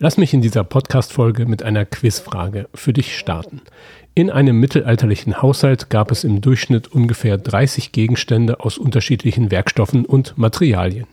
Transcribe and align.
Lass 0.00 0.16
mich 0.16 0.32
in 0.32 0.42
dieser 0.42 0.62
Podcast-Folge 0.62 1.46
mit 1.46 1.64
einer 1.64 1.84
Quizfrage 1.84 2.68
für 2.72 2.92
dich 2.92 3.18
starten. 3.18 3.62
In 4.14 4.30
einem 4.30 4.60
mittelalterlichen 4.60 5.42
Haushalt 5.42 5.90
gab 5.90 6.12
es 6.12 6.22
im 6.22 6.40
Durchschnitt 6.40 6.86
ungefähr 6.86 7.36
30 7.36 7.90
Gegenstände 7.90 8.60
aus 8.60 8.78
unterschiedlichen 8.78 9.50
Werkstoffen 9.50 10.04
und 10.04 10.38
Materialien. 10.38 11.08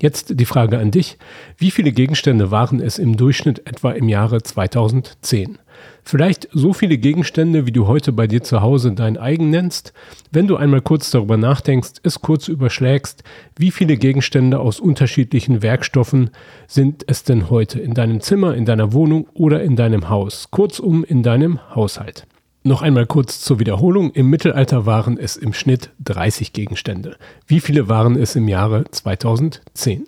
Jetzt 0.00 0.38
die 0.38 0.44
Frage 0.44 0.78
an 0.78 0.90
dich. 0.90 1.18
Wie 1.56 1.70
viele 1.70 1.92
Gegenstände 1.92 2.50
waren 2.50 2.80
es 2.80 2.98
im 2.98 3.16
Durchschnitt 3.16 3.66
etwa 3.66 3.92
im 3.92 4.08
Jahre 4.08 4.42
2010? 4.42 5.58
Vielleicht 6.02 6.48
so 6.52 6.72
viele 6.72 6.98
Gegenstände, 6.98 7.66
wie 7.66 7.72
du 7.72 7.86
heute 7.86 8.12
bei 8.12 8.26
dir 8.26 8.42
zu 8.42 8.60
Hause 8.60 8.92
dein 8.92 9.16
eigen 9.16 9.50
nennst, 9.50 9.92
wenn 10.30 10.46
du 10.46 10.56
einmal 10.56 10.82
kurz 10.82 11.10
darüber 11.10 11.36
nachdenkst, 11.36 12.00
es 12.02 12.20
kurz 12.20 12.48
überschlägst, 12.48 13.24
wie 13.56 13.70
viele 13.70 13.96
Gegenstände 13.96 14.60
aus 14.60 14.80
unterschiedlichen 14.80 15.62
Werkstoffen 15.62 16.30
sind 16.66 17.04
es 17.08 17.24
denn 17.24 17.48
heute 17.48 17.80
in 17.80 17.94
deinem 17.94 18.20
Zimmer, 18.20 18.54
in 18.54 18.66
deiner 18.66 18.92
Wohnung 18.92 19.26
oder 19.32 19.62
in 19.62 19.76
deinem 19.76 20.08
Haus, 20.10 20.50
kurzum 20.50 21.04
in 21.04 21.22
deinem 21.22 21.58
Haushalt. 21.74 22.26
Noch 22.66 22.80
einmal 22.80 23.04
kurz 23.04 23.40
zur 23.40 23.58
Wiederholung. 23.58 24.10
Im 24.12 24.30
Mittelalter 24.30 24.86
waren 24.86 25.18
es 25.18 25.36
im 25.36 25.52
Schnitt 25.52 25.90
30 26.02 26.54
Gegenstände. 26.54 27.18
Wie 27.46 27.60
viele 27.60 27.90
waren 27.90 28.16
es 28.16 28.36
im 28.36 28.48
Jahre 28.48 28.84
2010? 28.90 30.06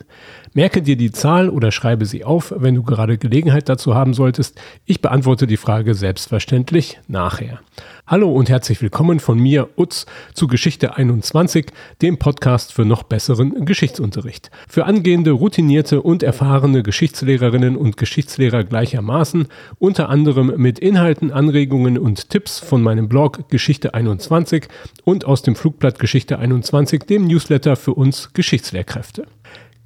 Merke 0.54 0.80
dir 0.80 0.96
die 0.96 1.12
Zahl 1.12 1.50
oder 1.50 1.70
schreibe 1.70 2.06
sie 2.06 2.24
auf, 2.24 2.54
wenn 2.56 2.74
du 2.74 2.82
gerade 2.82 3.18
Gelegenheit 3.18 3.68
dazu 3.68 3.94
haben 3.94 4.14
solltest. 4.14 4.58
Ich 4.86 5.02
beantworte 5.02 5.46
die 5.46 5.58
Frage 5.58 5.94
selbstverständlich 5.94 6.98
nachher. 7.08 7.60
Hallo 8.08 8.30
und 8.30 8.48
herzlich 8.48 8.80
willkommen 8.82 9.18
von 9.18 9.36
mir, 9.36 9.68
Utz, 9.76 10.06
zu 10.32 10.46
Geschichte 10.46 10.96
21, 10.96 11.66
dem 12.02 12.20
Podcast 12.20 12.72
für 12.72 12.84
noch 12.84 13.02
besseren 13.02 13.64
Geschichtsunterricht. 13.64 14.52
Für 14.68 14.84
angehende, 14.84 15.32
routinierte 15.32 16.00
und 16.00 16.22
erfahrene 16.22 16.84
Geschichtslehrerinnen 16.84 17.76
und 17.76 17.96
Geschichtslehrer 17.96 18.62
gleichermaßen, 18.62 19.48
unter 19.80 20.08
anderem 20.08 20.52
mit 20.56 20.78
Inhalten, 20.78 21.32
Anregungen 21.32 21.98
und 21.98 22.30
Tipps 22.30 22.60
von 22.60 22.80
meinem 22.80 23.08
Blog 23.08 23.48
Geschichte 23.48 23.92
21 23.92 24.68
und 25.02 25.24
aus 25.24 25.42
dem 25.42 25.56
Flugblatt 25.56 25.98
Geschichte 25.98 26.38
21, 26.38 27.06
dem 27.06 27.26
Newsletter 27.26 27.74
für 27.74 27.94
uns 27.94 28.32
Geschichtslehrkräfte. 28.34 29.26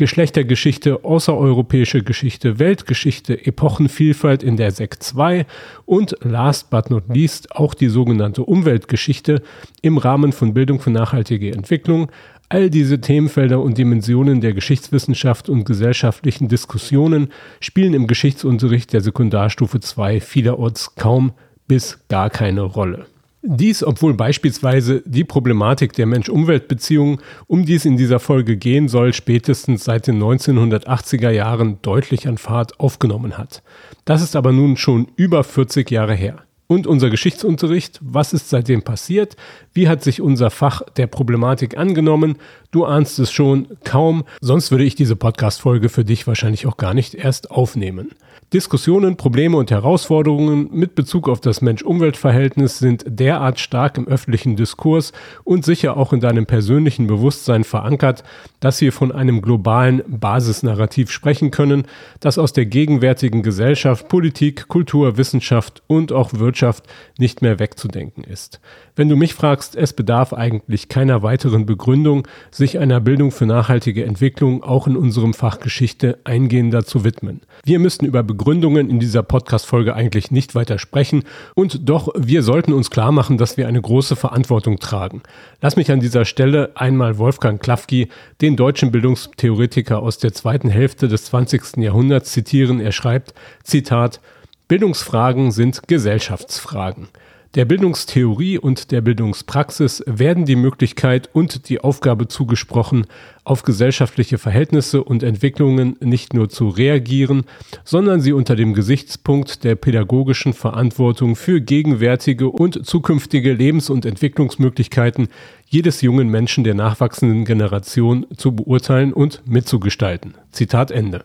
Geschlechtergeschichte, 0.01 1.05
außereuropäische 1.05 2.03
Geschichte, 2.03 2.59
Weltgeschichte, 2.59 3.45
Epochenvielfalt 3.45 4.43
in 4.43 4.57
der 4.57 4.71
Sek 4.71 5.03
2 5.03 5.45
und 5.85 6.17
last 6.23 6.71
but 6.71 6.89
not 6.89 7.05
least 7.15 7.55
auch 7.55 7.75
die 7.75 7.89
sogenannte 7.89 8.43
Umweltgeschichte 8.43 9.43
im 9.83 9.99
Rahmen 9.99 10.33
von 10.33 10.55
Bildung 10.55 10.81
für 10.81 10.89
nachhaltige 10.89 11.53
Entwicklung. 11.53 12.11
All 12.49 12.71
diese 12.71 13.03
Themenfelder 13.03 13.61
und 13.61 13.77
Dimensionen 13.77 14.41
der 14.41 14.55
Geschichtswissenschaft 14.55 15.51
und 15.51 15.65
gesellschaftlichen 15.65 16.49
Diskussionen 16.49 17.29
spielen 17.61 17.93
im 17.93 18.07
Geschichtsunterricht 18.07 18.95
der 18.95 19.03
Sekundarstufe 19.03 19.81
2 19.81 20.23
vielerorts 20.23 20.95
kaum 20.95 21.33
bis 21.69 21.99
gar 22.09 22.31
keine 22.31 22.63
Rolle. 22.63 23.05
Dies, 23.43 23.83
obwohl 23.83 24.13
beispielsweise 24.13 25.03
die 25.07 25.25
Problematik 25.25 25.95
der 25.95 26.05
Mensch-Umwelt-Beziehung, 26.05 27.23
um 27.47 27.65
die 27.65 27.77
es 27.77 27.87
in 27.87 27.97
dieser 27.97 28.21
Folge 28.21 28.59
gehen 28.59 28.87
soll, 28.89 29.15
spätestens 29.15 29.85
seit 29.85 30.07
den 30.07 30.23
1980er 30.23 31.31
Jahren 31.31 31.79
deutlich 31.81 32.29
an 32.29 32.37
Fahrt 32.37 32.79
aufgenommen 32.79 33.39
hat. 33.39 33.63
Das 34.05 34.21
ist 34.21 34.37
aber 34.37 34.53
nun 34.53 34.77
schon 34.77 35.09
über 35.17 35.43
40 35.43 35.91
Jahre 35.91 36.15
her. 36.15 36.43
Und 36.67 36.87
unser 36.87 37.09
Geschichtsunterricht, 37.09 37.99
was 38.03 38.35
ist 38.35 38.51
seitdem 38.51 38.83
passiert? 38.83 39.37
Wie 39.73 39.89
hat 39.89 40.05
sich 40.05 40.21
unser 40.21 40.51
Fach 40.51 40.83
der 40.97 41.07
Problematik 41.07 41.79
angenommen? 41.79 42.37
Du 42.71 42.85
ahnst 42.85 43.19
es 43.19 43.33
schon 43.33 43.69
kaum, 43.85 44.25
sonst 44.41 44.71
würde 44.71 44.85
ich 44.85 44.95
diese 44.95 45.17
Podcast-Folge 45.17 45.89
für 45.89 46.05
dich 46.05 46.27
wahrscheinlich 46.27 46.67
auch 46.67 46.77
gar 46.77 46.93
nicht 46.95 47.15
erst 47.15 47.51
aufnehmen. 47.51 48.11
Diskussionen, 48.53 49.17
Probleme 49.17 49.57
und 49.57 49.71
Herausforderungen 49.71 50.71
mit 50.73 50.97
Bezug 50.97 51.29
auf 51.29 51.41
das 51.41 51.63
Mensch-Umwelt-Verhältnis 51.63 52.81
sind 52.81 53.05
derart 53.07 53.61
stark 53.61 53.97
im 53.97 54.09
öffentlichen 54.09 54.57
Diskurs 54.57 55.13
und 55.45 55.65
sicher 55.65 55.97
auch 55.97 56.13
in 56.13 56.19
deinem 56.19 56.47
persönlichen 56.47 57.07
Bewusstsein 57.07 57.63
verankert, 57.63 58.25
dass 58.59 58.81
wir 58.81 58.93
von 58.93 59.13
einem 59.13 59.41
globalen 59.41 60.03
Basisnarrativ 60.09 61.13
sprechen 61.13 61.53
können, 61.53 61.85
das 62.19 62.39
aus 62.39 62.53
der 62.53 62.67
gegenwärtigen 62.67 63.45
Gesellschaft, 63.45 64.09
Politik, 64.09 64.67
Kultur, 64.67 65.17
Wissenschaft 65.17 65.85
und 65.87 66.11
auch 66.11 66.33
Wirtschaft 66.33 66.87
nicht 67.19 67.43
mehr 67.43 67.61
wegzudenken 67.61 68.25
ist. 68.25 68.61
Wenn 68.97 69.09
du 69.09 69.15
mich 69.15 69.35
fragst, 69.35 69.77
es 69.77 69.93
bedarf 69.93 70.33
eigentlich 70.33 70.89
keiner 70.89 71.23
weiteren 71.23 71.67
Begründung, 71.67 72.27
sich 72.51 72.81
einer 72.81 72.99
Bildung 72.99 73.31
für 73.31 73.47
nachhaltige 73.47 74.05
Entwicklung 74.05 74.65
auch 74.65 74.89
in 74.89 74.97
unserem 74.97 75.35
Fach 75.35 75.61
Geschichte 75.61 76.19
eingehender 76.25 76.85
zu 76.85 77.05
widmen. 77.05 77.43
Wir 77.65 77.79
müssten 77.79 78.07
über 78.07 78.25
Begründungen 78.25 78.40
in 78.47 79.01
dieser 79.01 79.23
Podcast-Folge 79.23 79.95
eigentlich 79.95 80.31
nicht 80.31 80.55
weiter 80.55 80.79
sprechen 80.79 81.25
und 81.55 81.89
doch 81.89 82.09
wir 82.17 82.43
sollten 82.43 82.73
uns 82.73 82.91
klar 82.91 83.13
machen, 83.13 83.39
dass 83.39 83.57
wir 83.57 83.69
eine 83.69 83.81
große 83.81 84.17
Verantwortung 84.17 84.79
tragen. 84.79 85.23
Lass 85.61 85.77
mich 85.77 85.91
an 85.91 86.01
dieser 86.01 86.25
Stelle 86.25 86.73
einmal 86.75 87.19
Wolfgang 87.19 87.61
Klafki, 87.61 88.09
den 88.41 88.57
deutschen 88.57 88.91
Bildungstheoretiker 88.91 90.01
aus 90.01 90.19
der 90.19 90.33
zweiten 90.33 90.69
Hälfte 90.69 91.09
des 91.09 91.27
20. 91.27 91.79
Jahrhunderts 91.79 92.33
zitieren. 92.33 92.81
Er 92.81 92.93
schreibt, 92.93 93.35
Zitat, 93.63 94.21
Bildungsfragen 94.69 95.51
sind 95.51 95.89
Gesellschaftsfragen. 95.89 97.09
Der 97.57 97.65
Bildungstheorie 97.65 98.59
und 98.59 98.93
der 98.93 99.01
Bildungspraxis 99.01 100.05
werden 100.07 100.45
die 100.45 100.55
Möglichkeit 100.55 101.29
und 101.33 101.69
die 101.69 101.81
Aufgabe 101.81 102.29
zugesprochen, 102.29 103.07
auf 103.43 103.65
gesellschaftliche 103.65 104.39
Verhältnisse 104.39 105.03
und 105.03 105.25
Entwicklungen 105.25 105.97
nicht 105.99 106.33
nur 106.33 106.49
zu 106.49 106.69
reagieren, 106.69 107.43
sondern 107.83 108.21
sie 108.21 108.33
unter 108.33 108.55
dem 108.55 108.73
Gesichtspunkt 108.73 109.65
der 109.65 109.75
pädagogischen 109.75 110.53
Verantwortung 110.53 111.35
für 111.35 111.61
gegenwärtige 111.61 112.49
und 112.49 112.87
zukünftige 112.87 113.53
Lebens- 113.53 113.91
und 113.91 114.07
Entwicklungsmöglichkeiten 114.07 115.27
jedes 115.67 116.03
jungen 116.03 116.29
Menschen 116.29 116.63
der 116.63 116.75
nachwachsenden 116.75 117.45
Generation 117.45 118.27
zu 118.37 118.55
beurteilen 118.55 119.13
und 119.13 119.43
mitzugestalten. 119.45 120.35
Zitat 120.53 120.93
Ende. 120.93 121.25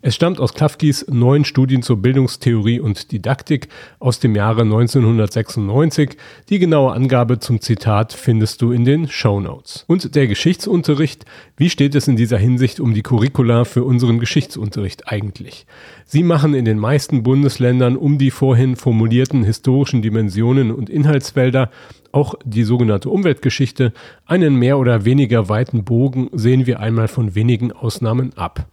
Es 0.00 0.14
stammt 0.14 0.38
aus 0.38 0.54
Klafkis 0.54 1.06
neuen 1.08 1.44
Studien 1.44 1.82
zur 1.82 1.96
Bildungstheorie 1.96 2.78
und 2.78 3.10
Didaktik 3.10 3.66
aus 3.98 4.20
dem 4.20 4.36
Jahre 4.36 4.60
1996. 4.62 6.10
Die 6.48 6.60
genaue 6.60 6.92
Angabe 6.92 7.40
zum 7.40 7.60
Zitat 7.60 8.12
findest 8.12 8.62
du 8.62 8.70
in 8.70 8.84
den 8.84 9.08
Show 9.08 9.40
Notes. 9.40 9.84
Und 9.88 10.14
der 10.14 10.28
Geschichtsunterricht, 10.28 11.24
wie 11.56 11.68
steht 11.68 11.96
es 11.96 12.06
in 12.06 12.14
dieser 12.14 12.38
Hinsicht 12.38 12.78
um 12.78 12.94
die 12.94 13.02
Curricula 13.02 13.64
für 13.64 13.82
unseren 13.82 14.20
Geschichtsunterricht 14.20 15.08
eigentlich? 15.08 15.66
Sie 16.04 16.22
machen 16.22 16.54
in 16.54 16.64
den 16.64 16.78
meisten 16.78 17.24
Bundesländern 17.24 17.96
um 17.96 18.18
die 18.18 18.30
vorhin 18.30 18.76
formulierten 18.76 19.42
historischen 19.42 20.00
Dimensionen 20.00 20.70
und 20.70 20.90
Inhaltsfelder 20.90 21.72
auch 22.12 22.34
die 22.44 22.64
sogenannte 22.64 23.10
Umweltgeschichte, 23.10 23.92
einen 24.26 24.56
mehr 24.56 24.78
oder 24.78 25.04
weniger 25.04 25.48
weiten 25.48 25.84
Bogen 25.84 26.30
sehen 26.32 26.66
wir 26.66 26.80
einmal 26.80 27.08
von 27.08 27.34
wenigen 27.34 27.72
Ausnahmen 27.72 28.32
ab. 28.36 28.66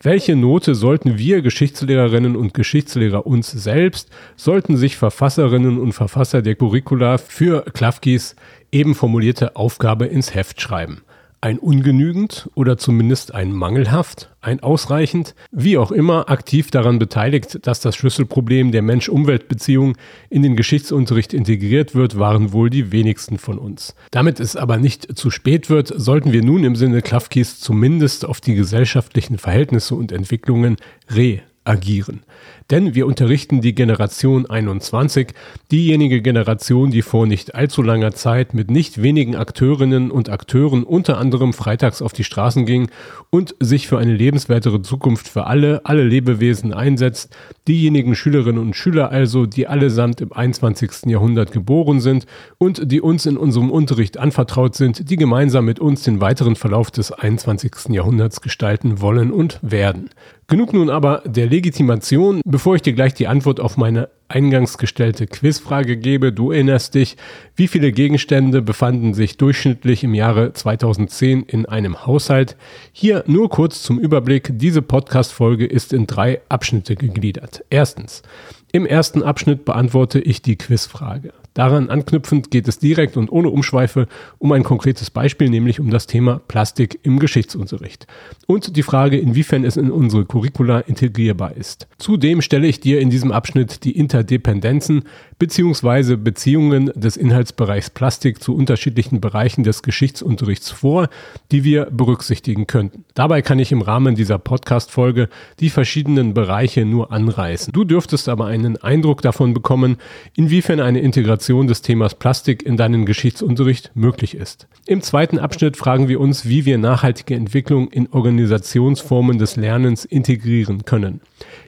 Welche 0.00 0.36
Note 0.36 0.74
sollten 0.74 1.18
wir 1.18 1.42
Geschichtslehrerinnen 1.42 2.36
und 2.36 2.54
Geschichtslehrer 2.54 3.26
uns 3.26 3.50
selbst, 3.50 4.10
sollten 4.36 4.76
sich 4.76 4.96
Verfasserinnen 4.96 5.78
und 5.78 5.92
Verfasser 5.92 6.40
der 6.40 6.54
Curricula 6.54 7.18
für 7.18 7.62
Klafkis 7.62 8.36
eben 8.70 8.94
formulierte 8.94 9.56
Aufgabe 9.56 10.06
ins 10.06 10.34
Heft 10.34 10.60
schreiben? 10.60 11.02
Ein 11.40 11.58
ungenügend 11.58 12.50
oder 12.54 12.78
zumindest 12.78 13.34
ein 13.34 13.52
mangelhaft, 13.52 14.34
ein 14.40 14.60
ausreichend, 14.60 15.34
wie 15.52 15.78
auch 15.78 15.92
immer 15.92 16.28
aktiv 16.30 16.70
daran 16.70 16.98
beteiligt, 16.98 17.66
dass 17.66 17.80
das 17.80 17.96
Schlüsselproblem 17.96 18.72
der 18.72 18.82
Mensch-Umwelt-Beziehung 18.82 19.96
in 20.30 20.42
den 20.42 20.56
Geschichtsunterricht 20.56 21.32
integriert 21.32 21.94
wird, 21.94 22.18
waren 22.18 22.52
wohl 22.52 22.70
die 22.70 22.90
wenigsten 22.92 23.38
von 23.38 23.58
uns. 23.58 23.94
Damit 24.10 24.40
es 24.40 24.56
aber 24.56 24.78
nicht 24.78 25.16
zu 25.16 25.30
spät 25.30 25.70
wird, 25.70 25.92
sollten 25.94 26.32
wir 26.32 26.42
nun 26.42 26.64
im 26.64 26.76
Sinne 26.76 27.02
Klafkis 27.02 27.60
zumindest 27.60 28.24
auf 28.24 28.40
die 28.40 28.54
gesellschaftlichen 28.54 29.38
Verhältnisse 29.38 29.94
und 29.94 30.12
Entwicklungen 30.12 30.76
re 31.10 31.42
agieren. 31.68 32.22
Denn 32.70 32.94
wir 32.94 33.06
unterrichten 33.06 33.62
die 33.62 33.74
Generation 33.74 34.44
21, 34.44 35.28
diejenige 35.72 36.20
Generation, 36.20 36.90
die 36.90 37.00
vor 37.00 37.26
nicht 37.26 37.54
allzu 37.54 37.80
langer 37.80 38.12
Zeit 38.12 38.52
mit 38.52 38.70
nicht 38.70 39.02
wenigen 39.02 39.36
Akteurinnen 39.36 40.10
und 40.10 40.28
Akteuren 40.28 40.82
unter 40.84 41.16
anderem 41.16 41.54
freitags 41.54 42.02
auf 42.02 42.12
die 42.12 42.24
Straßen 42.24 42.66
ging 42.66 42.90
und 43.30 43.54
sich 43.58 43.88
für 43.88 43.96
eine 43.96 44.14
lebenswertere 44.14 44.82
Zukunft 44.82 45.28
für 45.28 45.46
alle, 45.46 45.80
alle 45.84 46.04
Lebewesen 46.04 46.74
einsetzt. 46.74 47.34
Diejenigen 47.66 48.14
Schülerinnen 48.14 48.60
und 48.60 48.76
Schüler 48.76 49.10
also, 49.10 49.46
die 49.46 49.66
allesamt 49.66 50.20
im 50.20 50.34
21. 50.34 51.06
Jahrhundert 51.06 51.52
geboren 51.52 52.00
sind 52.00 52.26
und 52.58 52.92
die 52.92 53.00
uns 53.00 53.24
in 53.24 53.38
unserem 53.38 53.70
Unterricht 53.70 54.18
anvertraut 54.18 54.74
sind, 54.74 55.08
die 55.08 55.16
gemeinsam 55.16 55.64
mit 55.64 55.80
uns 55.80 56.02
den 56.02 56.20
weiteren 56.20 56.54
Verlauf 56.54 56.90
des 56.90 57.12
21. 57.12 57.94
Jahrhunderts 57.94 58.42
gestalten 58.42 59.00
wollen 59.00 59.32
und 59.32 59.58
werden. 59.62 60.10
Genug 60.50 60.72
nun 60.72 60.88
aber 60.88 61.22
der 61.26 61.46
Legitimation, 61.46 62.40
bevor 62.46 62.57
ich 62.76 62.82
dir 62.82 62.92
gleich 62.92 63.14
die 63.14 63.28
Antwort 63.28 63.60
auf 63.60 63.76
meine 63.76 64.08
eingangs 64.28 64.78
gestellte 64.78 65.26
Quizfrage 65.26 65.96
gebe. 65.96 66.32
Du 66.32 66.52
erinnerst 66.52 66.94
dich, 66.94 67.16
wie 67.56 67.68
viele 67.68 67.92
Gegenstände 67.92 68.62
befanden 68.62 69.14
sich 69.14 69.36
durchschnittlich 69.36 70.04
im 70.04 70.14
Jahre 70.14 70.52
2010 70.52 71.44
in 71.44 71.66
einem 71.66 72.06
Haushalt? 72.06 72.56
Hier 72.92 73.24
nur 73.26 73.48
kurz 73.48 73.82
zum 73.82 73.98
Überblick. 73.98 74.50
Diese 74.54 74.82
Podcast-Folge 74.82 75.66
ist 75.66 75.92
in 75.92 76.06
drei 76.06 76.40
Abschnitte 76.48 76.94
gegliedert. 76.96 77.64
Erstens. 77.70 78.22
Im 78.70 78.84
ersten 78.84 79.22
Abschnitt 79.22 79.64
beantworte 79.64 80.20
ich 80.20 80.42
die 80.42 80.56
Quizfrage. 80.56 81.32
Daran 81.54 81.90
anknüpfend 81.90 82.50
geht 82.50 82.68
es 82.68 82.78
direkt 82.78 83.16
und 83.16 83.32
ohne 83.32 83.50
Umschweife 83.50 84.06
um 84.38 84.52
ein 84.52 84.62
konkretes 84.62 85.10
Beispiel, 85.10 85.50
nämlich 85.50 85.80
um 85.80 85.90
das 85.90 86.06
Thema 86.06 86.40
Plastik 86.46 87.00
im 87.02 87.18
Geschichtsunterricht 87.18 88.06
und 88.46 88.76
die 88.76 88.82
Frage, 88.82 89.18
inwiefern 89.18 89.64
es 89.64 89.76
in 89.76 89.90
unsere 89.90 90.24
Curricula 90.24 90.80
integrierbar 90.80 91.56
ist. 91.56 91.88
Zudem 91.98 92.42
stelle 92.42 92.68
ich 92.68 92.80
dir 92.80 93.00
in 93.00 93.10
diesem 93.10 93.32
Abschnitt 93.32 93.84
die 93.84 93.96
Interdependenzen 93.96 95.02
bzw. 95.38 96.16
Beziehungen 96.16 96.92
des 96.94 97.16
Inhaltsbereichs 97.16 97.90
Plastik 97.90 98.42
zu 98.42 98.54
unterschiedlichen 98.54 99.20
Bereichen 99.20 99.64
des 99.64 99.82
Geschichtsunterrichts 99.82 100.70
vor, 100.70 101.08
die 101.50 101.64
wir 101.64 101.86
berücksichtigen 101.86 102.66
könnten. 102.66 103.04
Dabei 103.14 103.42
kann 103.42 103.58
ich 103.58 103.72
im 103.72 103.82
Rahmen 103.82 104.14
dieser 104.14 104.38
Podcast-Folge 104.38 105.28
die 105.60 105.70
verschiedenen 105.70 106.34
Bereiche 106.34 106.84
nur 106.84 107.10
anreißen. 107.10 107.72
Du 107.72 107.84
dürftest 107.84 108.28
aber 108.28 108.46
einen 108.46 108.76
Eindruck 108.76 109.22
davon 109.22 109.54
bekommen, 109.54 109.96
inwiefern 110.36 110.80
eine 110.80 111.00
Integration 111.00 111.37
Integration 111.38 111.68
des 111.68 111.82
Themas 111.82 112.16
Plastik 112.16 112.66
in 112.66 112.76
deinen 112.76 113.06
Geschichtsunterricht 113.06 113.92
möglich 113.94 114.34
ist. 114.34 114.66
Im 114.86 115.02
zweiten 115.02 115.38
Abschnitt 115.38 115.76
fragen 115.76 116.08
wir 116.08 116.18
uns, 116.18 116.48
wie 116.48 116.64
wir 116.64 116.78
nachhaltige 116.78 117.36
Entwicklung 117.36 117.88
in 117.92 118.08
Organisationsformen 118.10 119.38
des 119.38 119.54
Lernens 119.54 120.04
integrieren 120.04 120.84
können. 120.84 121.20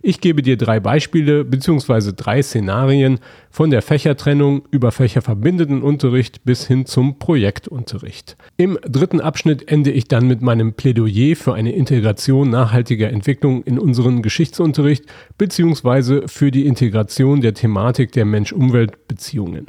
Ich 0.02 0.23
gebe 0.23 0.41
dir 0.41 0.56
drei 0.56 0.81
Beispiele 0.81 1.44
bzw. 1.44 2.12
drei 2.17 2.41
Szenarien 2.41 3.19
von 3.50 3.70
der 3.70 3.82
Fächertrennung 3.82 4.62
über 4.70 4.93
fächerverbindenden 4.93 5.82
Unterricht 5.82 6.43
bis 6.44 6.67
hin 6.67 6.87
zum 6.87 7.19
Projektunterricht. 7.19 8.38
Im 8.56 8.79
dritten 8.82 9.20
Abschnitt 9.20 9.70
ende 9.70 9.91
ich 9.91 10.08
dann 10.08 10.26
mit 10.26 10.41
meinem 10.41 10.73
Plädoyer 10.73 11.37
für 11.37 11.52
eine 11.52 11.73
Integration 11.73 12.49
nachhaltiger 12.49 13.11
Entwicklung 13.11 13.62
in 13.64 13.79
unseren 13.79 14.23
Geschichtsunterricht 14.23 15.05
bzw. 15.37 16.29
für 16.29 16.50
die 16.50 16.64
Integration 16.64 17.43
der 17.43 17.53
Thematik 17.53 18.12
der 18.12 18.25
Mensch-Umwelt-Beziehungen. 18.25 19.67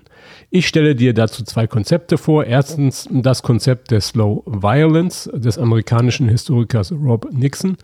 Ich 0.49 0.67
stelle 0.67 0.95
dir 0.95 1.13
dazu 1.13 1.43
zwei 1.43 1.67
Konzepte 1.67 2.17
vor. 2.17 2.45
Erstens 2.45 3.09
das 3.11 3.41
Konzept 3.41 3.91
der 3.91 4.01
Slow 4.01 4.43
Violence 4.45 5.29
des 5.33 5.57
amerikanischen 5.57 6.29
Historikers 6.29 6.91
Rob 6.91 7.27
Nixon 7.31 7.77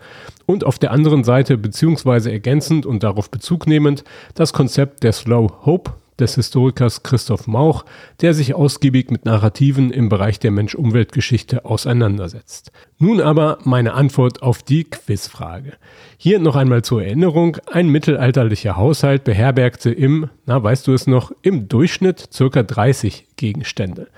und 0.46 0.64
auf 0.64 0.78
der 0.78 0.92
anderen 0.92 1.24
Seite 1.24 1.58
beziehungsweise 1.58 2.30
ergänzend 2.38 2.86
und 2.86 3.02
darauf 3.02 3.30
Bezug 3.30 3.66
nehmend 3.66 4.04
das 4.34 4.52
Konzept 4.52 5.02
der 5.02 5.12
Slow 5.12 5.48
Hope 5.66 5.92
des 6.20 6.36
Historikers 6.36 7.02
Christoph 7.02 7.46
Mauch, 7.46 7.84
der 8.20 8.34
sich 8.34 8.54
ausgiebig 8.54 9.10
mit 9.10 9.24
Narrativen 9.24 9.90
im 9.90 10.08
Bereich 10.08 10.38
der 10.38 10.50
Mensch-Umwelt-Geschichte 10.50 11.64
auseinandersetzt. 11.64 12.72
Nun 12.98 13.20
aber 13.20 13.58
meine 13.64 13.94
Antwort 13.94 14.42
auf 14.42 14.62
die 14.62 14.84
Quizfrage. 14.84 15.74
Hier 16.16 16.38
noch 16.38 16.56
einmal 16.56 16.82
zur 16.82 17.02
Erinnerung, 17.04 17.58
ein 17.66 17.88
mittelalterlicher 17.88 18.76
Haushalt 18.76 19.24
beherbergte 19.24 19.90
im, 19.90 20.28
na 20.46 20.62
weißt 20.62 20.86
du 20.86 20.92
es 20.92 21.06
noch, 21.06 21.32
im 21.42 21.68
Durchschnitt 21.68 22.28
circa 22.32 22.62
30 22.62 23.26
Gegenstände. 23.36 24.08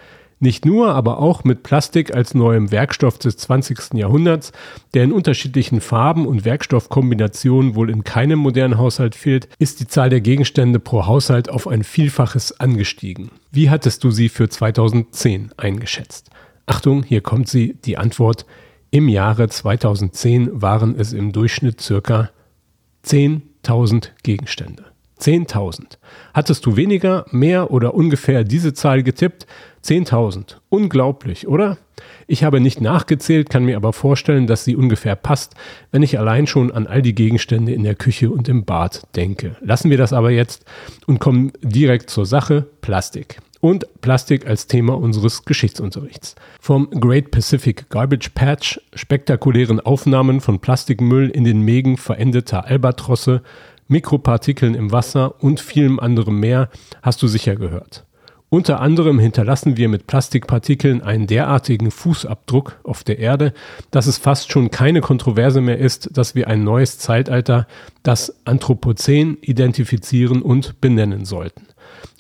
Nicht 0.42 0.64
nur, 0.64 0.94
aber 0.94 1.18
auch 1.18 1.44
mit 1.44 1.62
Plastik 1.62 2.14
als 2.14 2.32
neuem 2.32 2.70
Werkstoff 2.70 3.18
des 3.18 3.36
20. 3.36 3.92
Jahrhunderts, 3.92 4.52
der 4.94 5.04
in 5.04 5.12
unterschiedlichen 5.12 5.82
Farben 5.82 6.26
und 6.26 6.46
Werkstoffkombinationen 6.46 7.74
wohl 7.74 7.90
in 7.90 8.04
keinem 8.04 8.38
modernen 8.38 8.78
Haushalt 8.78 9.14
fehlt, 9.14 9.48
ist 9.58 9.80
die 9.80 9.86
Zahl 9.86 10.08
der 10.08 10.22
Gegenstände 10.22 10.80
pro 10.80 11.06
Haushalt 11.06 11.50
auf 11.50 11.68
ein 11.68 11.84
Vielfaches 11.84 12.58
angestiegen. 12.58 13.30
Wie 13.52 13.68
hattest 13.68 14.02
du 14.02 14.10
sie 14.10 14.30
für 14.30 14.48
2010 14.48 15.52
eingeschätzt? 15.58 16.30
Achtung, 16.64 17.02
hier 17.02 17.20
kommt 17.20 17.48
sie, 17.48 17.74
die 17.84 17.98
Antwort. 17.98 18.46
Im 18.90 19.10
Jahre 19.10 19.48
2010 19.48 20.62
waren 20.62 20.98
es 20.98 21.12
im 21.12 21.32
Durchschnitt 21.32 21.82
circa 21.82 22.30
10.000 23.04 24.08
Gegenstände. 24.22 24.89
10.000. 25.20 25.98
Hattest 26.34 26.64
du 26.66 26.76
weniger, 26.76 27.26
mehr 27.30 27.70
oder 27.70 27.94
ungefähr 27.94 28.44
diese 28.44 28.72
Zahl 28.72 29.02
getippt? 29.02 29.46
10.000. 29.84 30.56
Unglaublich, 30.68 31.48
oder? 31.48 31.78
Ich 32.26 32.44
habe 32.44 32.60
nicht 32.60 32.80
nachgezählt, 32.80 33.50
kann 33.50 33.64
mir 33.64 33.76
aber 33.76 33.92
vorstellen, 33.92 34.46
dass 34.46 34.64
sie 34.64 34.76
ungefähr 34.76 35.16
passt, 35.16 35.54
wenn 35.90 36.02
ich 36.02 36.18
allein 36.18 36.46
schon 36.46 36.70
an 36.70 36.86
all 36.86 37.02
die 37.02 37.14
Gegenstände 37.14 37.72
in 37.72 37.82
der 37.82 37.94
Küche 37.94 38.30
und 38.30 38.48
im 38.48 38.64
Bad 38.64 39.02
denke. 39.16 39.56
Lassen 39.60 39.90
wir 39.90 39.98
das 39.98 40.12
aber 40.12 40.30
jetzt 40.30 40.64
und 41.06 41.18
kommen 41.18 41.52
direkt 41.62 42.10
zur 42.10 42.26
Sache 42.26 42.66
Plastik. 42.80 43.40
Und 43.60 43.86
Plastik 44.00 44.46
als 44.46 44.68
Thema 44.68 44.96
unseres 44.96 45.44
Geschichtsunterrichts. 45.44 46.34
Vom 46.60 46.88
Great 46.90 47.30
Pacific 47.30 47.90
Garbage 47.90 48.30
Patch, 48.34 48.80
spektakulären 48.94 49.80
Aufnahmen 49.80 50.40
von 50.40 50.60
Plastikmüll 50.60 51.28
in 51.28 51.44
den 51.44 51.60
Mägen 51.60 51.98
verendeter 51.98 52.64
Albatrosse, 52.64 53.42
Mikropartikeln 53.90 54.74
im 54.74 54.92
Wasser 54.92 55.42
und 55.42 55.60
vielem 55.60 55.98
anderem 55.98 56.38
mehr 56.38 56.70
hast 57.02 57.20
du 57.22 57.26
sicher 57.26 57.56
gehört. 57.56 58.06
Unter 58.48 58.80
anderem 58.80 59.18
hinterlassen 59.18 59.76
wir 59.76 59.88
mit 59.88 60.06
Plastikpartikeln 60.06 61.02
einen 61.02 61.26
derartigen 61.26 61.90
Fußabdruck 61.90 62.80
auf 62.84 63.04
der 63.04 63.18
Erde, 63.18 63.52
dass 63.90 64.06
es 64.06 64.18
fast 64.18 64.50
schon 64.50 64.70
keine 64.70 65.00
Kontroverse 65.00 65.60
mehr 65.60 65.78
ist, 65.78 66.16
dass 66.16 66.34
wir 66.34 66.48
ein 66.48 66.64
neues 66.64 66.98
Zeitalter, 66.98 67.66
das 68.02 68.44
Anthropozän, 68.44 69.38
identifizieren 69.40 70.42
und 70.42 70.80
benennen 70.80 71.24
sollten. 71.24 71.66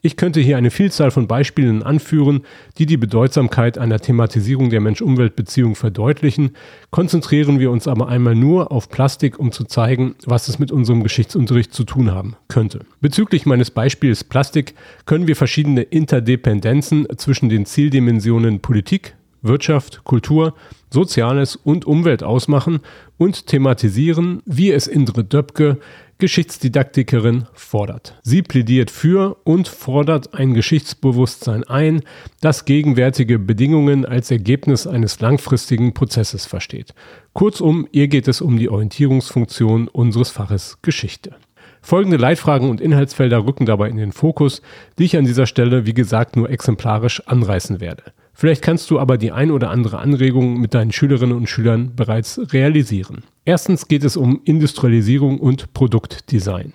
Ich 0.02 0.16
könnte 0.16 0.40
hier 0.40 0.56
eine 0.56 0.70
Vielzahl 0.70 1.10
von 1.10 1.26
Beispielen 1.26 1.82
anführen, 1.82 2.42
die 2.78 2.86
die 2.86 2.96
Bedeutsamkeit 2.96 3.76
einer 3.78 4.00
Thematisierung 4.00 4.70
der 4.70 4.80
Mensch-Umwelt-Beziehung 4.80 5.74
verdeutlichen, 5.74 6.52
konzentrieren 6.90 7.58
wir 7.58 7.70
uns 7.70 7.86
aber 7.86 8.08
einmal 8.08 8.34
nur 8.34 8.72
auf 8.72 8.88
Plastik, 8.88 9.38
um 9.38 9.52
zu 9.52 9.64
zeigen, 9.64 10.14
was 10.24 10.48
es 10.48 10.58
mit 10.58 10.72
unserem 10.72 11.02
Geschichtsunterricht 11.02 11.74
zu 11.74 11.84
tun 11.84 12.12
haben 12.12 12.36
könnte. 12.48 12.80
Bezüglich 13.00 13.46
meines 13.46 13.70
Beispiels 13.70 14.24
Plastik 14.24 14.74
können 15.04 15.26
wir 15.26 15.36
verschiedene 15.36 15.82
Interdependenzen 15.82 17.06
zwischen 17.16 17.48
den 17.48 17.66
Zieldimensionen 17.66 18.60
Politik, 18.60 19.14
Wirtschaft, 19.42 20.04
Kultur, 20.04 20.54
Soziales 20.90 21.56
und 21.56 21.84
Umwelt 21.84 22.22
ausmachen 22.22 22.80
und 23.16 23.46
thematisieren, 23.46 24.42
wie 24.44 24.70
es 24.70 24.86
Indre 24.86 25.24
Döpke 25.24 25.78
Geschichtsdidaktikerin 26.20 27.46
fordert. 27.54 28.14
Sie 28.22 28.42
plädiert 28.42 28.92
für 28.92 29.38
und 29.42 29.66
fordert 29.66 30.34
ein 30.34 30.54
Geschichtsbewusstsein 30.54 31.64
ein, 31.64 32.02
das 32.40 32.64
gegenwärtige 32.64 33.40
Bedingungen 33.40 34.06
als 34.06 34.30
Ergebnis 34.30 34.86
eines 34.86 35.18
langfristigen 35.18 35.92
Prozesses 35.92 36.46
versteht. 36.46 36.94
Kurzum, 37.32 37.88
ihr 37.90 38.06
geht 38.06 38.28
es 38.28 38.40
um 38.40 38.58
die 38.58 38.68
Orientierungsfunktion 38.68 39.88
unseres 39.88 40.30
Faches 40.30 40.78
Geschichte. 40.82 41.34
Folgende 41.82 42.18
Leitfragen 42.18 42.68
und 42.68 42.80
Inhaltsfelder 42.80 43.44
rücken 43.46 43.66
dabei 43.66 43.88
in 43.88 43.96
den 43.96 44.12
Fokus, 44.12 44.62
die 44.98 45.04
ich 45.04 45.16
an 45.16 45.24
dieser 45.24 45.46
Stelle, 45.46 45.86
wie 45.86 45.94
gesagt, 45.94 46.36
nur 46.36 46.50
exemplarisch 46.50 47.26
anreißen 47.26 47.80
werde. 47.80 48.04
Vielleicht 48.34 48.62
kannst 48.62 48.90
du 48.90 48.98
aber 48.98 49.18
die 49.18 49.32
ein 49.32 49.50
oder 49.50 49.70
andere 49.70 49.98
Anregung 49.98 50.60
mit 50.60 50.72
deinen 50.74 50.92
Schülerinnen 50.92 51.36
und 51.36 51.48
Schülern 51.48 51.94
bereits 51.96 52.40
realisieren. 52.52 53.24
Erstens 53.44 53.88
geht 53.88 54.04
es 54.04 54.16
um 54.16 54.40
Industrialisierung 54.44 55.40
und 55.40 55.72
Produktdesign. 55.72 56.74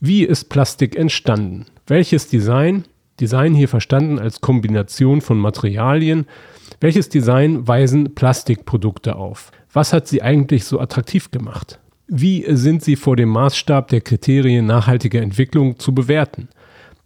Wie 0.00 0.24
ist 0.24 0.48
Plastik 0.48 0.96
entstanden? 0.96 1.66
Welches 1.86 2.28
Design? 2.28 2.84
Design 3.20 3.54
hier 3.54 3.68
verstanden 3.68 4.18
als 4.18 4.40
Kombination 4.40 5.20
von 5.20 5.38
Materialien. 5.38 6.26
Welches 6.80 7.08
Design 7.08 7.66
weisen 7.66 8.14
Plastikprodukte 8.14 9.16
auf? 9.16 9.50
Was 9.72 9.92
hat 9.92 10.06
sie 10.06 10.22
eigentlich 10.22 10.64
so 10.64 10.80
attraktiv 10.80 11.30
gemacht? 11.30 11.80
Wie 12.08 12.44
sind 12.48 12.84
sie 12.84 12.94
vor 12.94 13.16
dem 13.16 13.30
Maßstab 13.30 13.88
der 13.88 14.00
Kriterien 14.00 14.66
nachhaltiger 14.66 15.22
Entwicklung 15.22 15.78
zu 15.78 15.94
bewerten? 15.94 16.48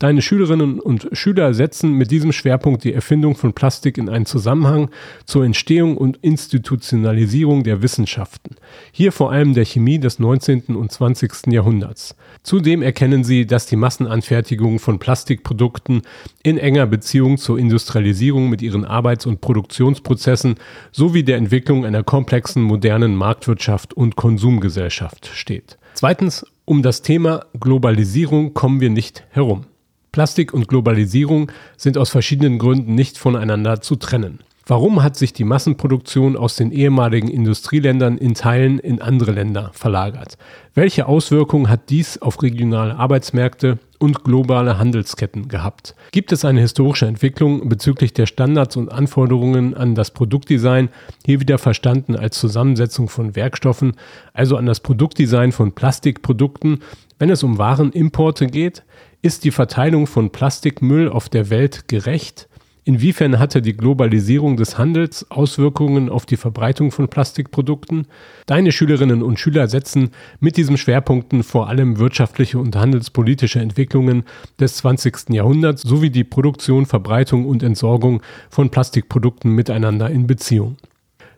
Deine 0.00 0.22
Schülerinnen 0.22 0.80
und 0.80 1.10
Schüler 1.12 1.52
setzen 1.52 1.92
mit 1.92 2.10
diesem 2.10 2.32
Schwerpunkt 2.32 2.84
die 2.84 2.94
Erfindung 2.94 3.36
von 3.36 3.52
Plastik 3.52 3.98
in 3.98 4.08
einen 4.08 4.24
Zusammenhang 4.24 4.88
zur 5.26 5.44
Entstehung 5.44 5.98
und 5.98 6.16
Institutionalisierung 6.22 7.64
der 7.64 7.82
Wissenschaften. 7.82 8.56
Hier 8.92 9.12
vor 9.12 9.30
allem 9.30 9.52
der 9.52 9.66
Chemie 9.66 9.98
des 9.98 10.18
19. 10.18 10.74
und 10.74 10.90
20. 10.90 11.48
Jahrhunderts. 11.48 12.16
Zudem 12.42 12.80
erkennen 12.80 13.24
sie, 13.24 13.44
dass 13.44 13.66
die 13.66 13.76
Massenanfertigung 13.76 14.78
von 14.78 14.98
Plastikprodukten 14.98 16.00
in 16.42 16.56
enger 16.56 16.86
Beziehung 16.86 17.36
zur 17.36 17.58
Industrialisierung 17.58 18.48
mit 18.48 18.62
ihren 18.62 18.86
Arbeits- 18.86 19.26
und 19.26 19.42
Produktionsprozessen 19.42 20.54
sowie 20.92 21.24
der 21.24 21.36
Entwicklung 21.36 21.84
einer 21.84 22.04
komplexen 22.04 22.62
modernen 22.62 23.16
Marktwirtschaft 23.16 23.92
und 23.92 24.16
Konsumgesellschaft 24.16 25.26
steht. 25.26 25.76
Zweitens, 25.92 26.46
um 26.64 26.82
das 26.82 27.02
Thema 27.02 27.44
Globalisierung 27.60 28.54
kommen 28.54 28.80
wir 28.80 28.88
nicht 28.88 29.24
herum. 29.28 29.66
Plastik 30.12 30.52
und 30.52 30.68
Globalisierung 30.68 31.52
sind 31.76 31.96
aus 31.96 32.10
verschiedenen 32.10 32.58
Gründen 32.58 32.94
nicht 32.94 33.18
voneinander 33.18 33.80
zu 33.80 33.96
trennen. 33.96 34.40
Warum 34.66 35.02
hat 35.02 35.16
sich 35.16 35.32
die 35.32 35.42
Massenproduktion 35.42 36.36
aus 36.36 36.54
den 36.54 36.70
ehemaligen 36.70 37.26
Industrieländern 37.26 38.18
in 38.18 38.34
Teilen 38.34 38.78
in 38.78 39.02
andere 39.02 39.32
Länder 39.32 39.70
verlagert? 39.72 40.38
Welche 40.74 41.06
Auswirkungen 41.06 41.68
hat 41.68 41.90
dies 41.90 42.22
auf 42.22 42.40
regionale 42.40 42.94
Arbeitsmärkte 42.96 43.78
und 43.98 44.22
globale 44.22 44.78
Handelsketten 44.78 45.48
gehabt? 45.48 45.96
Gibt 46.12 46.30
es 46.30 46.44
eine 46.44 46.60
historische 46.60 47.06
Entwicklung 47.06 47.68
bezüglich 47.68 48.12
der 48.12 48.26
Standards 48.26 48.76
und 48.76 48.92
Anforderungen 48.92 49.74
an 49.74 49.96
das 49.96 50.12
Produktdesign, 50.12 50.88
hier 51.26 51.40
wieder 51.40 51.58
verstanden 51.58 52.14
als 52.14 52.38
Zusammensetzung 52.38 53.08
von 53.08 53.34
Werkstoffen, 53.34 53.94
also 54.34 54.56
an 54.56 54.66
das 54.66 54.78
Produktdesign 54.78 55.50
von 55.50 55.72
Plastikprodukten, 55.72 56.78
wenn 57.18 57.30
es 57.30 57.42
um 57.42 57.58
Warenimporte 57.58 58.46
geht? 58.46 58.84
Ist 59.22 59.44
die 59.44 59.50
Verteilung 59.50 60.06
von 60.06 60.30
Plastikmüll 60.30 61.10
auf 61.10 61.28
der 61.28 61.50
Welt 61.50 61.88
gerecht? 61.88 62.48
Inwiefern 62.84 63.38
hatte 63.38 63.60
die 63.60 63.76
Globalisierung 63.76 64.56
des 64.56 64.78
Handels 64.78 65.30
Auswirkungen 65.30 66.08
auf 66.08 66.24
die 66.24 66.38
Verbreitung 66.38 66.90
von 66.90 67.06
Plastikprodukten? 67.06 68.06
Deine 68.46 68.72
Schülerinnen 68.72 69.22
und 69.22 69.38
Schüler 69.38 69.68
setzen 69.68 70.12
mit 70.40 70.56
diesen 70.56 70.78
Schwerpunkten 70.78 71.42
vor 71.42 71.68
allem 71.68 71.98
wirtschaftliche 71.98 72.58
und 72.58 72.74
handelspolitische 72.76 73.60
Entwicklungen 73.60 74.24
des 74.58 74.76
20. 74.76 75.28
Jahrhunderts 75.28 75.82
sowie 75.82 76.08
die 76.08 76.24
Produktion, 76.24 76.86
Verbreitung 76.86 77.44
und 77.44 77.62
Entsorgung 77.62 78.22
von 78.48 78.70
Plastikprodukten 78.70 79.54
miteinander 79.54 80.08
in 80.08 80.26
Beziehung. 80.26 80.78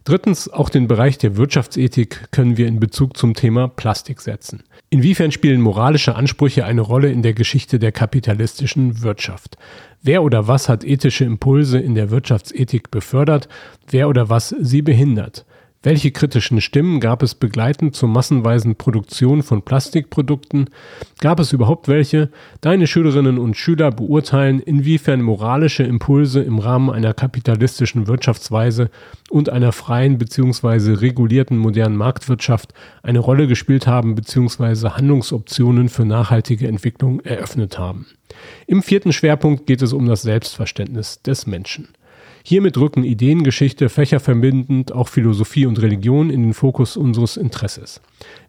Drittens, 0.05 0.49
auch 0.49 0.69
den 0.69 0.89
Bereich 0.89 1.19
der 1.19 1.37
Wirtschaftsethik 1.37 2.33
können 2.33 2.57
wir 2.57 2.67
in 2.67 2.81
Bezug 2.81 3.17
zum 3.17 3.35
Thema 3.35 3.69
Plastik 3.69 4.21
setzen. 4.21 4.65
Inwiefern 4.91 5.31
spielen 5.31 5.61
moralische 5.61 6.17
Ansprüche 6.17 6.65
eine 6.65 6.81
Rolle 6.81 7.13
in 7.13 7.23
der 7.23 7.35
Geschichte 7.35 7.79
der 7.79 7.93
kapitalistischen 7.93 9.03
Wirtschaft? 9.03 9.57
Wer 10.03 10.25
oder 10.25 10.49
was 10.49 10.69
hat 10.69 10.83
ethische 10.85 11.25
Impulse 11.25 11.79
in 11.79 11.95
der 11.95 12.11
Wirtschaftsethik 12.11 12.91
befördert? 12.91 13.49
Wer 13.89 14.09
oder 14.09 14.29
was 14.29 14.49
sie 14.59 14.83
behindert? 14.83 15.47
Welche 15.85 16.13
kritischen 16.13 16.61
Stimmen 16.61 17.01
gab 17.01 17.25
es 17.25 17.35
begleitend 17.35 17.97
zur 17.97 18.09
massenweisen 18.09 18.77
Produktion 18.77 19.43
von 19.43 19.63
Plastikprodukten? 19.63 20.71
Gab 21.21 21.41
es 21.41 21.53
überhaupt 21.53 21.89
welche? 21.89 22.31
Deine 22.61 22.87
Schülerinnen 22.87 23.37
und 23.37 23.57
Schüler 23.57 23.91
beurteilen, 23.91 24.61
inwiefern 24.61 25.23
moralische 25.23 25.83
Impulse 25.83 26.41
im 26.41 26.61
Rahmen 26.61 26.89
einer 26.89 27.15
kapitalistischen 27.15 28.07
Wirtschaftsweise 28.07 28.91
und 29.29 29.49
einer 29.49 29.73
freien 29.73 30.19
bzw. 30.19 30.93
regulierten 30.93 31.59
modernen 31.59 31.97
Marktwirtschaft 31.97 32.75
eine 33.03 33.19
Rolle 33.19 33.49
gespielt 33.49 33.89
haben 33.89 34.15
bzw. 34.15 34.91
Handlungsoptionen 34.91 35.89
für 35.89 36.05
nachhaltige 36.05 36.69
Entwicklung 36.69 37.19
eröffnet 37.23 37.81
haben. 37.81 38.07
Im 38.69 38.85
vierten 38.85 39.13
Schwerpunkt 39.13 39.67
geht 39.67 39.83
es 39.83 39.93
um 39.93 40.07
das 40.07 40.23
Selbstverständnis 40.23 41.23
des 41.23 41.49
Menschen. 41.49 41.89
Hiermit 42.45 42.77
rücken 42.77 43.05
Ideengeschichte 43.05 43.89
fächerverbindend 43.89 44.93
auch 44.93 45.09
Philosophie 45.09 45.67
und 45.67 45.81
Religion 45.81 46.31
in 46.31 46.43
den 46.43 46.55
Fokus 46.55 46.97
unseres 46.97 47.37
Interesses. 47.37 48.01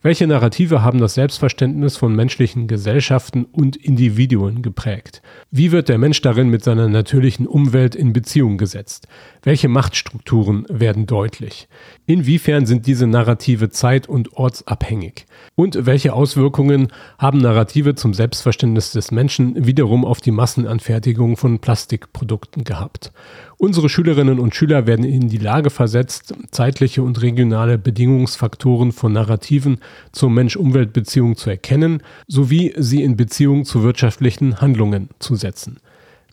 Welche 0.01 0.27
Narrative 0.27 0.81
haben 0.81 0.99
das 0.99 1.13
Selbstverständnis 1.13 1.95
von 1.95 2.13
menschlichen 2.13 2.67
Gesellschaften 2.67 3.45
und 3.45 3.77
Individuen 3.77 4.61
geprägt? 4.61 5.21
Wie 5.49 5.71
wird 5.71 5.87
der 5.87 5.97
Mensch 5.97 6.19
darin 6.21 6.49
mit 6.49 6.61
seiner 6.61 6.89
natürlichen 6.89 7.47
Umwelt 7.47 7.95
in 7.95 8.11
Beziehung 8.11 8.57
gesetzt? 8.57 9.07
Welche 9.43 9.69
Machtstrukturen 9.69 10.65
werden 10.67 11.05
deutlich? 11.05 11.69
Inwiefern 12.05 12.65
sind 12.65 12.85
diese 12.85 13.07
Narrative 13.07 13.69
zeit- 13.69 14.09
und 14.09 14.33
ortsabhängig? 14.33 15.25
Und 15.55 15.85
welche 15.85 16.13
Auswirkungen 16.13 16.91
haben 17.17 17.37
Narrative 17.37 17.95
zum 17.95 18.13
Selbstverständnis 18.13 18.91
des 18.91 19.11
Menschen 19.11 19.65
wiederum 19.65 20.03
auf 20.03 20.19
die 20.19 20.31
Massenanfertigung 20.31 21.37
von 21.37 21.59
Plastikprodukten 21.59 22.65
gehabt? 22.65 23.13
Unsere 23.57 23.87
Schülerinnen 23.87 24.39
und 24.39 24.53
Schüler 24.53 24.87
werden 24.87 25.05
in 25.05 25.29
die 25.29 25.37
Lage 25.37 25.69
versetzt, 25.69 26.33
zeitliche 26.51 27.01
und 27.01 27.21
regionale 27.21 27.77
Bedingungsfaktoren 27.77 28.91
von 28.91 29.13
Narrativen 29.13 29.62
zur 30.11 30.29
Mensch-Umwelt-Beziehung 30.29 31.35
zu 31.35 31.49
erkennen, 31.49 32.03
sowie 32.27 32.73
sie 32.77 33.01
in 33.03 33.17
Beziehung 33.17 33.65
zu 33.65 33.83
wirtschaftlichen 33.83 34.61
Handlungen 34.61 35.09
zu 35.19 35.35
setzen. 35.35 35.77